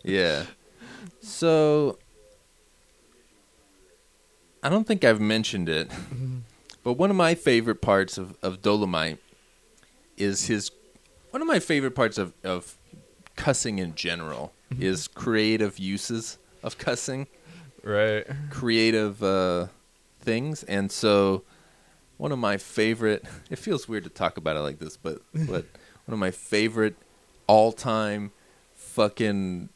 [0.04, 0.46] yeah.
[1.22, 2.00] So
[4.64, 5.90] I don't think I've mentioned it,
[6.84, 9.20] but one of my favorite parts of, of Dolemite
[10.18, 10.72] is his.
[11.32, 12.78] One of my favorite parts of, of
[13.42, 17.26] cussing in general is creative uses of cussing,
[17.84, 18.24] right.
[18.52, 19.66] creative uh,
[20.20, 21.42] things, and so
[22.18, 23.26] one of my favorite.
[23.50, 25.66] It feels weird to talk about it like this, but but
[26.06, 26.96] one of my favorite
[27.48, 28.32] all time
[28.76, 29.70] fucking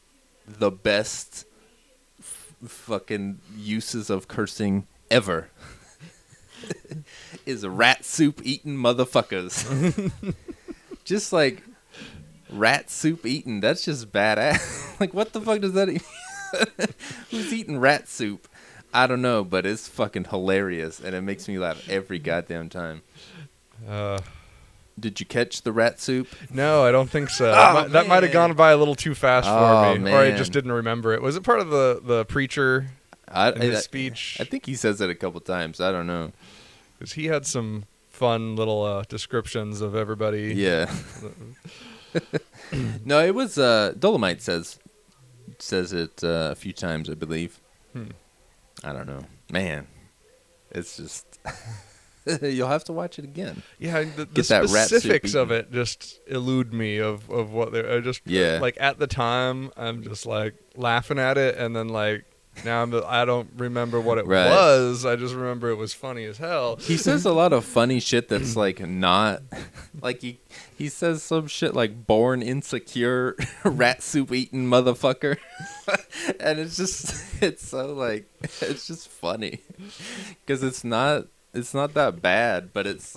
[0.46, 1.44] the best
[2.20, 5.50] f- fucking uses of cursing ever
[7.46, 10.12] is rat soup eating motherfuckers.
[11.04, 11.64] just like
[12.50, 14.98] rat soup eating, that's just badass.
[15.00, 16.06] like what the fuck does that even
[17.30, 18.48] Who's eating rat soup?
[18.94, 23.02] I don't know, but it's fucking hilarious and it makes me laugh every goddamn time.
[23.86, 24.20] Uh,
[24.98, 26.28] Did you catch the rat soup?
[26.50, 27.50] no, I don't think so.
[27.50, 30.12] Oh, that might, that might have gone by a little too fast Oh, for me,
[30.12, 31.20] or I just didn't remember it.
[31.20, 32.86] Was it part of the the preacher
[33.28, 34.38] I, his I- speech?
[34.40, 35.80] I think he says it a couple times.
[35.80, 36.32] I don't know.
[36.98, 40.54] Because he had some fun little uh, descriptions of everybody.
[40.54, 40.90] Yeah.
[43.04, 44.78] no, it was uh, Dolemite says
[45.58, 47.60] says it uh, a few times, I believe.
[47.92, 48.08] Hmm.
[48.84, 49.86] I don't know, man.
[50.70, 51.24] It's just
[52.42, 53.62] you'll have to watch it again.
[53.78, 57.72] Yeah, the, the Get that rat specifics of it just elude me of, of what
[57.72, 58.58] they're I just Yeah.
[58.60, 62.24] like at the time I'm just like laughing at it and then like
[62.64, 64.48] now I'm I don't remember what it Right.
[64.48, 68.00] was I just remember it was funny as hell He says a lot of funny
[68.00, 69.42] shit that's like not
[70.00, 70.38] like he
[70.76, 75.36] he says some shit like born insecure rat soup eating motherfucker.
[76.40, 78.26] and it's just it's so like
[78.60, 79.60] it's just funny
[80.46, 83.16] cuz it's not it's not that bad, but it's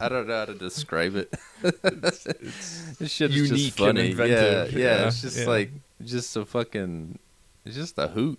[0.00, 1.34] I don't know how to describe it.
[1.62, 4.10] this shit is unique just and funny.
[4.12, 5.46] inventive, Yeah, yeah, yeah, it's just yeah.
[5.46, 5.70] like
[6.04, 7.18] just a fucking
[7.66, 8.38] it's just a hoot.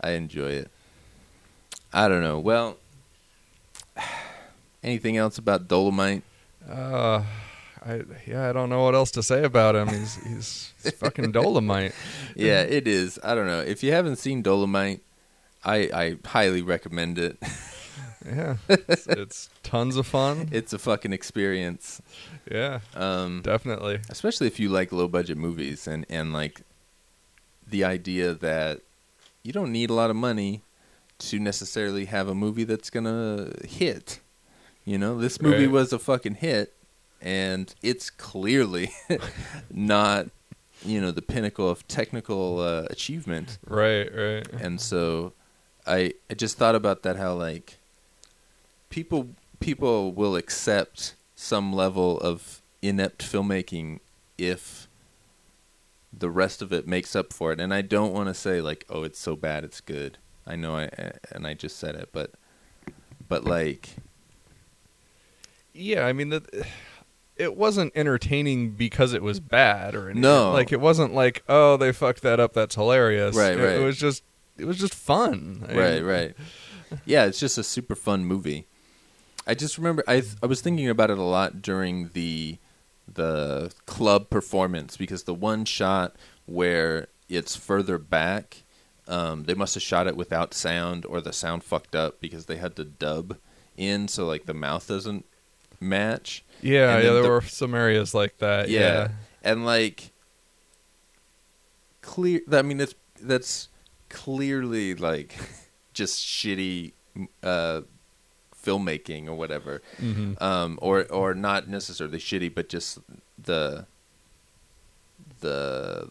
[0.00, 0.70] I enjoy it.
[1.92, 2.38] I don't know.
[2.38, 2.76] Well,
[4.82, 6.22] anything else about Dolemite?
[6.68, 7.22] uh
[7.84, 11.32] I yeah I don't know what else to say about him he's he's, he's fucking
[11.32, 11.92] Dolemite
[12.34, 13.20] Yeah, it is.
[13.22, 13.60] I don't know.
[13.60, 15.00] If you haven't seen Dolemite,
[15.64, 17.38] I I highly recommend it.
[18.24, 22.00] yeah it's, it's tons of fun It's a fucking experience.
[22.50, 26.62] yeah Um, definitely especially if you like low budget movies and and like
[27.68, 28.80] the idea that
[29.42, 30.62] you don't need a lot of money
[31.18, 34.20] to necessarily have a movie that's gonna hit.
[34.84, 35.72] You know, this movie Right.
[35.72, 36.74] was a fucking hit,
[37.20, 38.90] and it's clearly
[39.70, 40.28] not,
[40.84, 43.58] you know, the pinnacle of technical uh, achievement.
[43.66, 45.32] right right And so,
[45.86, 47.78] I I just thought about that how like
[48.90, 49.30] people
[49.60, 54.00] people will accept some level of inept filmmaking
[54.38, 54.88] if
[56.12, 57.60] the rest of it makes up for it.
[57.60, 60.18] And I don't want to say like, oh, it's so bad, it's good.
[60.46, 60.88] I know, I
[61.32, 62.32] and I just said it, but
[63.28, 63.96] but like,
[65.72, 66.46] Yeah, I mean that
[67.36, 70.22] it wasn't entertaining because it was bad or anything.
[70.22, 70.52] No.
[70.52, 72.54] Like it wasn't like, oh, they fucked that up.
[72.54, 73.36] That's hilarious.
[73.36, 73.76] Right, It, right.
[73.76, 74.22] It was just,
[74.56, 75.66] it was just fun.
[75.68, 76.36] I right, mean, right,
[77.04, 78.66] yeah, it's just a super fun movie.
[79.46, 82.58] I just remember I th- I was thinking about it a lot during the
[83.12, 86.16] the club performance because the one shot
[86.46, 88.64] where it's further back,
[89.08, 92.56] um, they must have shot it without sound or the sound fucked up because they
[92.56, 93.36] had to dub
[93.76, 95.24] in so like the mouth doesn't
[95.80, 96.44] match.
[96.62, 98.68] Yeah, yeah, there the- were some areas like that.
[98.68, 98.80] yeah.
[98.80, 99.08] Yeah.
[99.42, 100.10] and like
[102.02, 103.68] clear i mean it's that's
[104.08, 105.34] clearly like
[105.92, 106.92] just shitty
[107.42, 107.80] uh
[108.66, 110.40] filmmaking or whatever Mhm.
[110.42, 112.98] um or or not necessarily shitty but just
[113.50, 113.86] the
[115.40, 116.08] the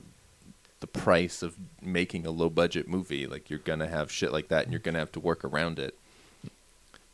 [0.82, 3.26] the price of making a low budget movie.
[3.26, 5.96] Like you're gonna have shit like that and you're gonna have to work around it.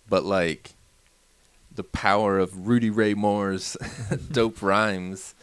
[0.09, 0.71] But like
[1.73, 3.77] the power of Rudy Ray Moore's
[4.31, 5.33] dope rhymes,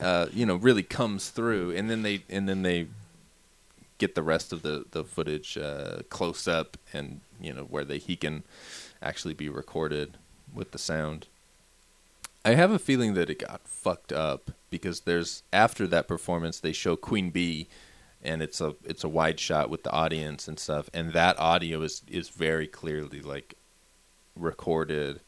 [0.00, 2.88] uh, you know, really comes through, and then they and then they
[3.98, 7.98] get the rest of the the footage uh, close up, and you know where they
[7.98, 8.42] he can
[9.02, 10.18] actually be recorded
[10.54, 11.26] with the sound.
[12.44, 16.72] I have a feeling that it got fucked up because there's after that performance they
[16.72, 17.68] show Queen Bee
[18.22, 21.82] and it's a it's a wide shot with the audience and stuff and that audio
[21.82, 23.54] is is very clearly like
[24.36, 25.20] recorded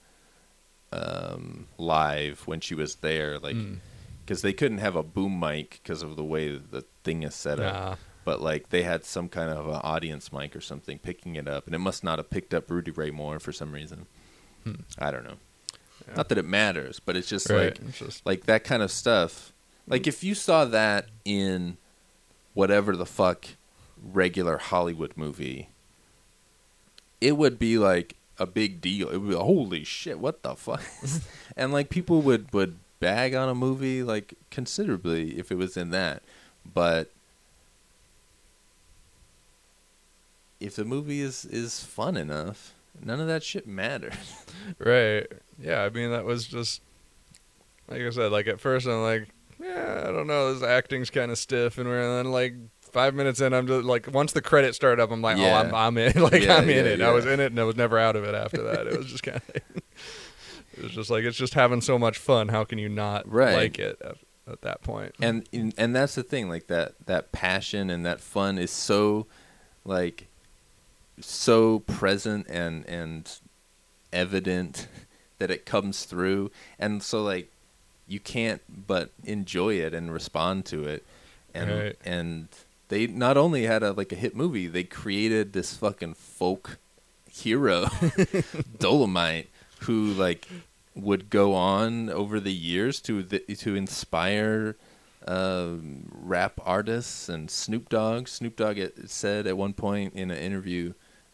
[0.93, 3.79] um live when she was there like Mm.
[4.25, 7.59] because they couldn't have a boom mic because of the way the thing is set
[7.61, 7.99] up.
[8.25, 11.67] But like they had some kind of an audience mic or something picking it up
[11.67, 14.07] and it must not have picked up Rudy Ray Moore for some reason
[14.65, 14.75] hmm.
[14.99, 15.37] I don't know
[16.09, 16.15] Yeah.
[16.17, 17.79] not that it matters but it's just Right.
[17.79, 19.53] like It's just- like that kind of stuff.
[19.89, 21.77] Like if you saw that in
[22.55, 23.47] whatever the fuck
[24.03, 25.69] regular Hollywood movie,
[27.21, 29.09] it would be like a big deal.
[29.09, 30.83] It would be holy shit, what the fuck?
[31.57, 35.91] and like people would would bag on a movie like considerably if it was in
[35.91, 36.23] that.
[36.73, 37.11] But
[40.63, 44.15] if the movie is is fun enough, none of that shit matters.
[44.79, 45.27] Right.
[45.61, 46.83] Yeah, I mean that was just
[47.89, 49.29] like I said, like at first I'm like,
[49.61, 53.41] yeah, I don't know, this acting's kinda stiff and we're- and then like five minutes
[53.41, 55.59] in I'm just like once the credits start up I'm like, Yeah.
[55.63, 57.01] Oh I'm I'm in like Yeah, I'm in yeah, it.
[57.01, 58.87] I was in it and I was never out of it after that.
[58.87, 59.41] It was just kinda
[60.77, 62.49] It was just like it's just having so much fun.
[62.49, 63.55] How can you not Right.
[63.55, 64.17] like it at,
[64.51, 65.15] at that point?
[65.21, 69.27] and and and that's the thing like that that passion and that fun is so
[69.85, 70.29] like
[71.21, 73.39] so present and and
[74.13, 74.87] evident
[75.39, 77.51] that it comes through and so like
[78.07, 81.05] you can't but enjoy it and respond to it
[81.55, 81.97] and Right.
[82.05, 82.49] and
[82.89, 86.79] they not only had a like a hit movie they created this fucking folk
[87.31, 87.85] hero
[88.79, 89.47] Dolemite
[89.81, 90.47] who like
[90.95, 94.77] would go on over the years to the, to inspire
[95.27, 98.29] um, rap artists and Snoop Dogg.
[98.29, 100.93] Snoop Dogg said at one point in an interview,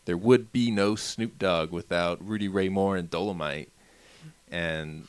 [0.08, 3.68] there would be no Snoop Dogg without Rudy Ray Moore and Dolemite.
[4.50, 5.06] And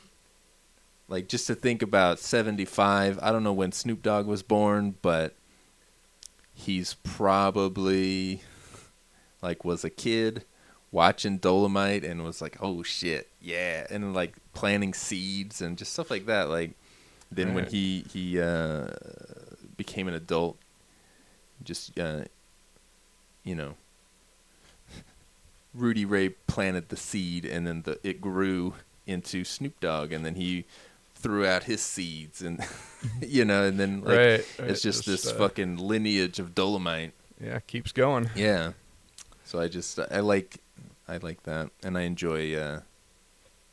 [1.08, 5.34] like just to think about 75, I don't know when Snoop Dogg was born, but
[6.52, 8.42] he's probably
[9.40, 10.44] like was a kid
[10.92, 16.10] watching Dolemite and was like, "Oh shit, yeah," and like planting seeds and just stuff
[16.10, 16.50] like that.
[16.50, 16.72] Like
[17.32, 18.88] then when he he uh,
[19.78, 20.58] became an adult,
[21.64, 22.24] just uh,
[23.44, 23.76] you know,
[25.74, 28.74] Rudy Ray planted the seed and then the it grew
[29.06, 30.64] into Snoop Dogg and then he
[31.14, 32.64] threw out his seeds and
[33.20, 34.70] you know and then like right, right.
[34.70, 37.12] it's just, this uh, fucking lineage of Dolemite.
[37.40, 38.30] Yeah, keeps going.
[38.34, 38.72] Yeah.
[39.44, 40.58] So I just I like
[41.08, 42.80] I like that and I enjoy uh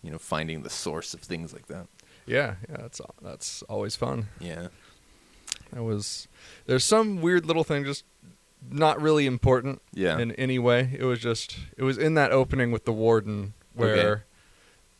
[0.01, 1.87] you know finding the source of things like that.
[2.25, 4.27] Yeah, yeah, that's that's always fun.
[4.39, 4.67] Yeah.
[5.73, 6.27] That was
[6.65, 8.03] there's some weird little thing just
[8.69, 10.17] not really important Yeah.
[10.19, 10.95] in any way.
[10.97, 14.21] It was just it was in that opening with the warden where Okay.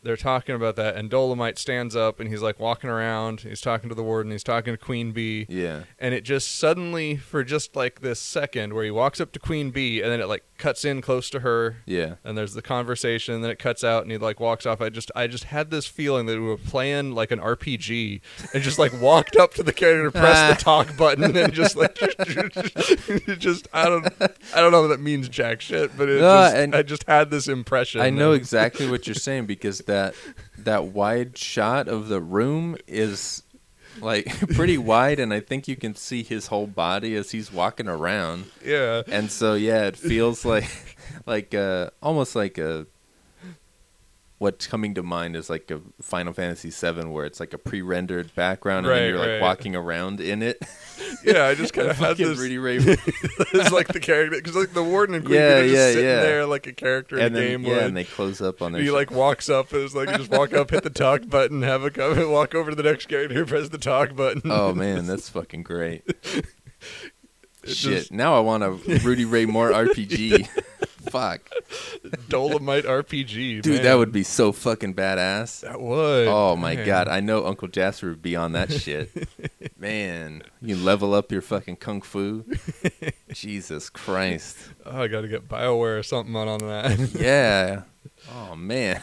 [0.02, 3.88] They're talking about that and Dolemite stands up and he's like walking around, he's talking
[3.88, 5.46] to the warden, he's talking to Queen Bee.
[5.48, 5.82] yeah.
[5.98, 9.70] And it just suddenly for just like this second where he walks up to Queen
[9.70, 12.14] Bee and then it like cuts in close to her Yeah.
[12.24, 14.88] and there's the conversation and then it cuts out and he like walks off i
[14.88, 18.20] just i just had this feeling that we were playing like an rpg
[18.52, 21.94] and just like walked up to the character pressed the talk button and just like
[23.38, 24.06] just i don't
[24.54, 27.04] i don't know if that means jack shit but it No, just, and- i just
[27.06, 30.14] had this impression I know exactly what you're saying because that
[30.56, 33.42] that wide shot of the room is
[34.00, 37.88] like pretty wide and I think you can see his whole body as he's walking
[37.88, 38.46] around.
[38.64, 40.70] yeah And so yeah, it feels like
[41.26, 42.86] like uh almost like a
[44.38, 48.34] what's coming to mind is like a Final Fantasy VII, where it's like a pre-rendered
[48.34, 49.40] background, and Right, then you're like right.
[49.42, 50.62] walking around in it.
[51.24, 52.38] Yeah, I just kind of had this.
[52.38, 55.74] Rudy Ray, it's like the character because like the warden and queen Yeah, are just
[55.74, 56.20] yeah, sitting yeah.
[56.22, 57.64] there like a character and in a then game.
[57.72, 58.82] yeah, and they close up on their.
[58.82, 59.72] he like walks up.
[59.72, 62.70] It's like you just walk up, hit the talk button, have a comment, walk over
[62.70, 64.42] to the next character, press the talk button.
[64.46, 66.02] Oh man, that's fucking great.
[66.06, 66.44] It
[67.64, 67.74] Shit.
[67.98, 70.48] just- Now I want a Rudy Ray Moore RPG.
[71.10, 71.48] Fuck.
[72.28, 73.82] Dolemite RPG, Dude, man.
[73.82, 75.60] that would be so fucking badass.
[75.60, 76.28] that would.
[76.28, 76.86] Oh my Man.
[76.86, 79.10] god, I know Uncle Jasper would be on that shit.
[79.78, 82.44] Man, you level up your fucking kung fu.
[83.32, 84.56] Jesus Christ.
[84.84, 86.98] Oh, I got to get Bioware or something on on that.
[87.14, 87.82] Yeah.
[88.34, 89.00] Oh man.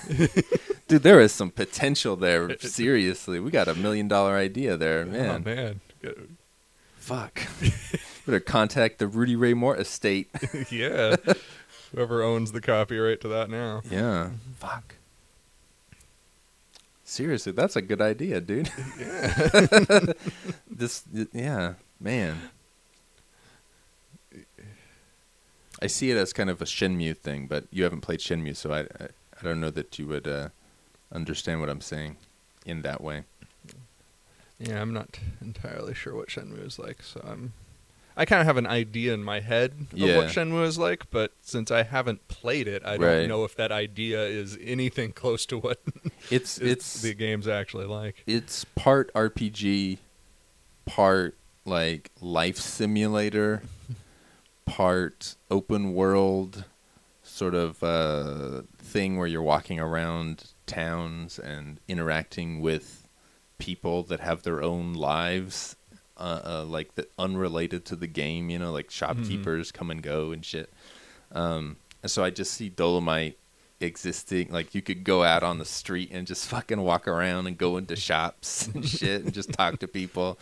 [0.89, 2.57] Dude, there is some potential there.
[2.59, 3.39] Seriously.
[3.39, 5.29] We got a million dollar idea there, man.
[5.47, 5.79] Oh man.
[6.97, 7.41] Fuck.
[8.25, 10.29] Better contact the Rudy Ray Moore estate.
[10.69, 11.15] yeah.
[11.95, 13.81] Whoever owns the copyright to that now.
[13.89, 14.31] Yeah.
[14.57, 14.95] Fuck.
[17.05, 18.69] Seriously, that's a good idea, dude.
[18.99, 19.99] Yeah.
[20.69, 22.49] this, yeah, man.
[25.81, 28.73] I see it as kind of a Shenmue thing, but you haven't played Shenmue, so
[28.73, 29.07] I, I,
[29.39, 30.49] I don't know that you would uh,
[31.13, 32.17] understand what I'm saying
[32.65, 33.23] in that way.
[34.59, 37.53] Yeah, I'm not entirely sure what Shenmue is like, so I'm.
[38.17, 40.15] I kind of have an idea in my head of Yeah.
[40.17, 43.27] what Shenmue is like, but since I haven't played it, I don't Right.
[43.27, 45.81] know if that idea is anything close to what
[46.31, 48.23] It's it's the game's actually like.
[48.25, 49.97] it's part RPG,
[50.85, 53.63] part like life simulator,
[54.65, 56.65] part open world
[57.23, 63.07] sort of uh, thing where you're walking around towns and interacting with
[63.57, 65.75] people that have their own lives,
[66.17, 68.49] uh, uh, like the, unrelated to the game.
[68.49, 70.71] You know, like shopkeepers come and go and shit.
[71.31, 73.35] Um, and so I just see Dolemite
[73.79, 74.49] existing.
[74.51, 77.77] Like you could go out on the street and just fucking walk around and go
[77.77, 80.37] into shops and shit and just talk to people.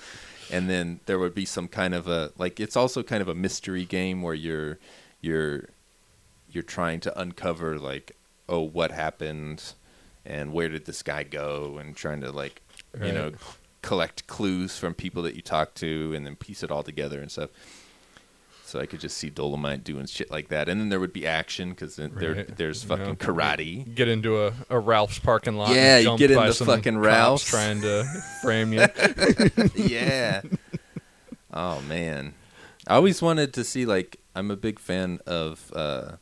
[0.51, 3.35] And then there would be some kind of a like it's also kind of a
[3.35, 4.77] mystery game where you're
[5.21, 5.69] you're
[6.51, 8.15] you're trying to uncover like
[8.49, 9.73] oh what happened
[10.25, 12.61] and where did this guy go and trying to like
[13.01, 13.35] you know Right.
[13.83, 17.29] Collect clues from people that you talk to and then piece it all together and
[17.31, 17.51] stuff.
[18.65, 21.27] So I could just see Dolemite doing shit like that, and then there would be
[21.27, 22.57] action because there Right.
[22.57, 23.93] there's You fucking karate.
[23.93, 25.75] Get into a, a Ralph's parking lot.
[25.75, 27.43] Yeah, and you get into fucking Ralph's.
[27.47, 28.03] trying to
[28.41, 28.87] frame you.
[29.75, 30.41] yeah.
[31.53, 32.33] Oh man,
[32.87, 36.13] I always wanted to see like I'm a big fan of uh,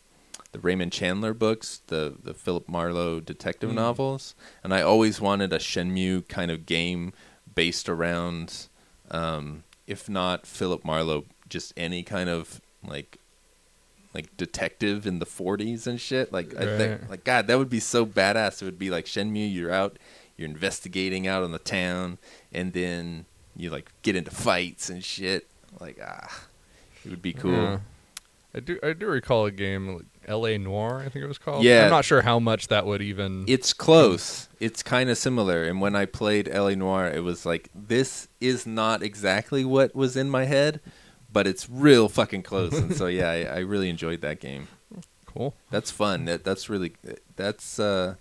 [0.52, 3.76] the Raymond Chandler books, the the Philip Marlowe detective Mm.
[3.76, 7.14] novels, and I always wanted a Shenmue kind of game
[7.56, 8.68] based around,
[9.10, 13.18] um, if not Philip Marlowe, just any kind of like
[14.14, 16.34] like detective in the 40s and shit.
[16.34, 18.62] Like I think, like God, that would be so badass.
[18.62, 19.54] It would be like Shenmue.
[19.54, 19.98] You're out,
[20.38, 22.18] you're investigating out in the town,
[22.52, 23.26] and then
[23.56, 25.48] you like get into fights and shit.
[25.80, 26.46] Like ah,
[27.06, 27.54] it would be cool.
[27.54, 27.80] Yeah.
[28.54, 30.58] I do I do recall a game like L.A.
[30.58, 31.00] Noire.
[31.00, 31.64] I think it was called.
[31.64, 31.86] Yeah.
[31.86, 33.46] I'm not sure how much that would even.
[33.48, 34.48] It's close.
[34.60, 35.64] It's kind of similar.
[35.64, 36.76] And when I played L.A.
[36.76, 40.80] Noire, it was like this is not exactly what was in my head,
[41.32, 42.74] but it's real fucking close.
[42.74, 44.68] and so yeah, I, I really enjoyed that game.
[45.26, 45.56] cool.
[45.70, 46.26] That's fun.
[46.26, 46.94] That that's really
[47.36, 48.16] that's uh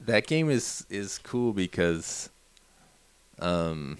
[0.00, 2.28] that game is is cool because
[3.38, 3.96] um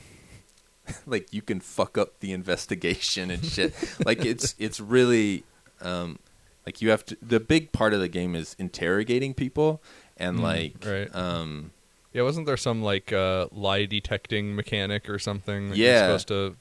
[1.07, 3.75] like you can fuck up the investigation and shit.
[4.05, 5.45] like it's it's really
[5.85, 6.19] um
[6.67, 9.83] like you have to the big part of the game is interrogating people
[10.17, 11.15] and Mm, like right.
[11.15, 11.71] um
[12.13, 15.71] Yeah, wasn't there some like uh, lie detecting mechanic or something?
[15.71, 16.07] that you're Yeah.
[16.07, 16.57] supposed to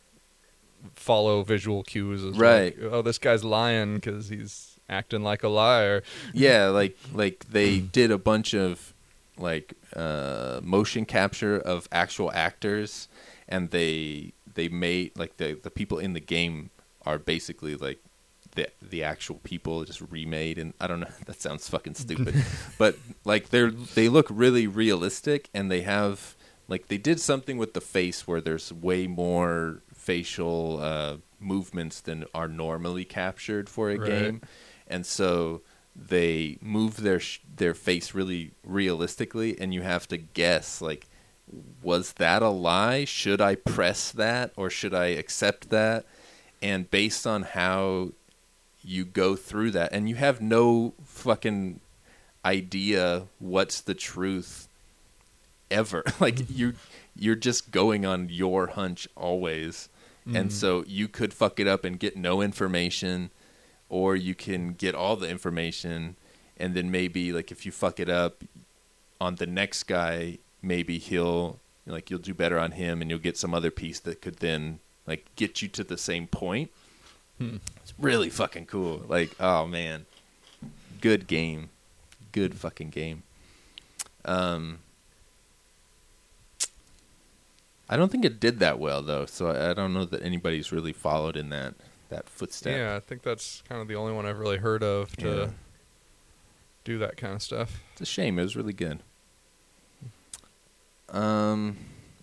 [0.95, 2.23] follow visual cues.
[2.37, 2.77] Right.
[2.81, 6.03] Like, oh, this guy's lying because he's acting like a liar.
[6.33, 8.93] yeah like like they did a bunch of
[9.37, 13.07] like uh motion capture of actual actors
[13.47, 16.69] and they they made like the the people in the game
[17.05, 17.99] are basically like
[18.55, 22.35] the the actual people just remade and I don't know that sounds fucking stupid
[22.77, 26.35] but like they're they look really realistic and they have
[26.67, 32.25] like they did something with the face where there's way more facial uh movements than
[32.33, 34.07] are normally captured for a Right.
[34.07, 34.41] game
[34.87, 35.61] and so
[35.95, 41.07] they move their sh- their face really realistically and you have to guess like
[41.81, 46.05] was that a lie should i press that or should i accept that
[46.61, 48.11] and based on how
[48.83, 51.79] you go through that and you have no fucking
[52.45, 54.67] idea what's the truth
[55.71, 56.03] ever.
[56.19, 56.53] Like mm-hmm.
[56.53, 56.73] you
[57.15, 59.89] you're just going on your hunch always.
[60.25, 60.49] And mm-hmm.
[60.49, 63.29] so you could fuck it up and get no information
[63.89, 66.15] or you can get all the information
[66.57, 68.43] and then maybe like if you fuck it up
[69.19, 73.37] on the next guy, maybe he'll like you'll do better on him, and you'll get
[73.37, 76.71] some other piece that could then like get you to the same point.
[77.81, 79.03] It's really fucking cool.
[79.07, 80.05] Like, oh man,
[81.01, 81.69] good game,
[82.31, 83.23] good fucking game.
[84.25, 84.79] Um,
[87.89, 90.71] I don't think it did that well though, so I, I don't know that anybody's
[90.71, 91.75] really followed in that
[92.09, 92.77] that footstep.
[92.77, 95.47] Yeah, I think that's kind of the only one I've really heard of to Yeah.
[96.83, 97.81] do that kind of stuff.
[97.93, 98.37] It's a shame.
[98.39, 98.99] It was really good.
[101.09, 101.77] Um,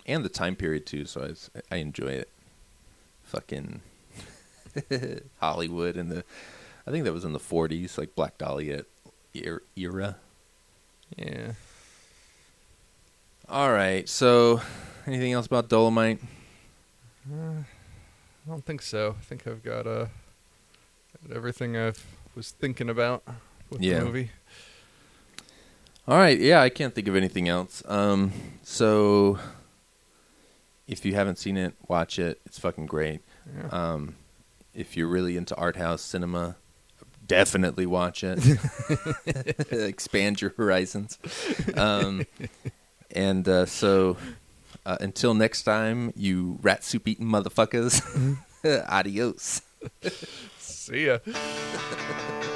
[0.05, 1.05] and the time period too.
[1.05, 2.29] So I, was- I enjoy it.
[3.23, 3.81] Fucking
[5.39, 6.23] Hollywood in the,
[6.87, 8.85] I think that was in the '40s, like Black Dahlia
[9.45, 10.17] er- era.
[11.17, 11.53] Yeah.
[13.49, 14.07] All right.
[14.07, 14.61] So,
[15.05, 16.19] anything else about Dolemite?
[17.29, 17.63] I
[18.47, 19.15] don't think so.
[19.19, 20.07] I think I've got uh,
[21.33, 21.93] everything I
[22.35, 23.23] was thinking about
[23.69, 23.99] with Yeah.
[23.99, 24.31] the movie.
[26.07, 26.39] All right.
[26.39, 27.83] Yeah, I can't think of anything else.
[27.87, 28.31] Um,
[28.63, 29.37] so
[30.87, 32.41] if you haven't seen it, watch it.
[32.45, 33.21] It's fucking great.
[33.55, 33.67] Yeah.
[33.69, 34.15] Um,
[34.73, 36.55] if you're really into art house cinema,
[37.25, 38.39] definitely watch it.
[39.71, 41.17] Expand your horizons.
[41.75, 42.25] Um,
[43.11, 44.17] and uh, so,
[44.85, 48.01] uh, until next time, you rat soup eating motherfuckers.
[48.89, 49.61] Adios.
[50.59, 51.19] See ya.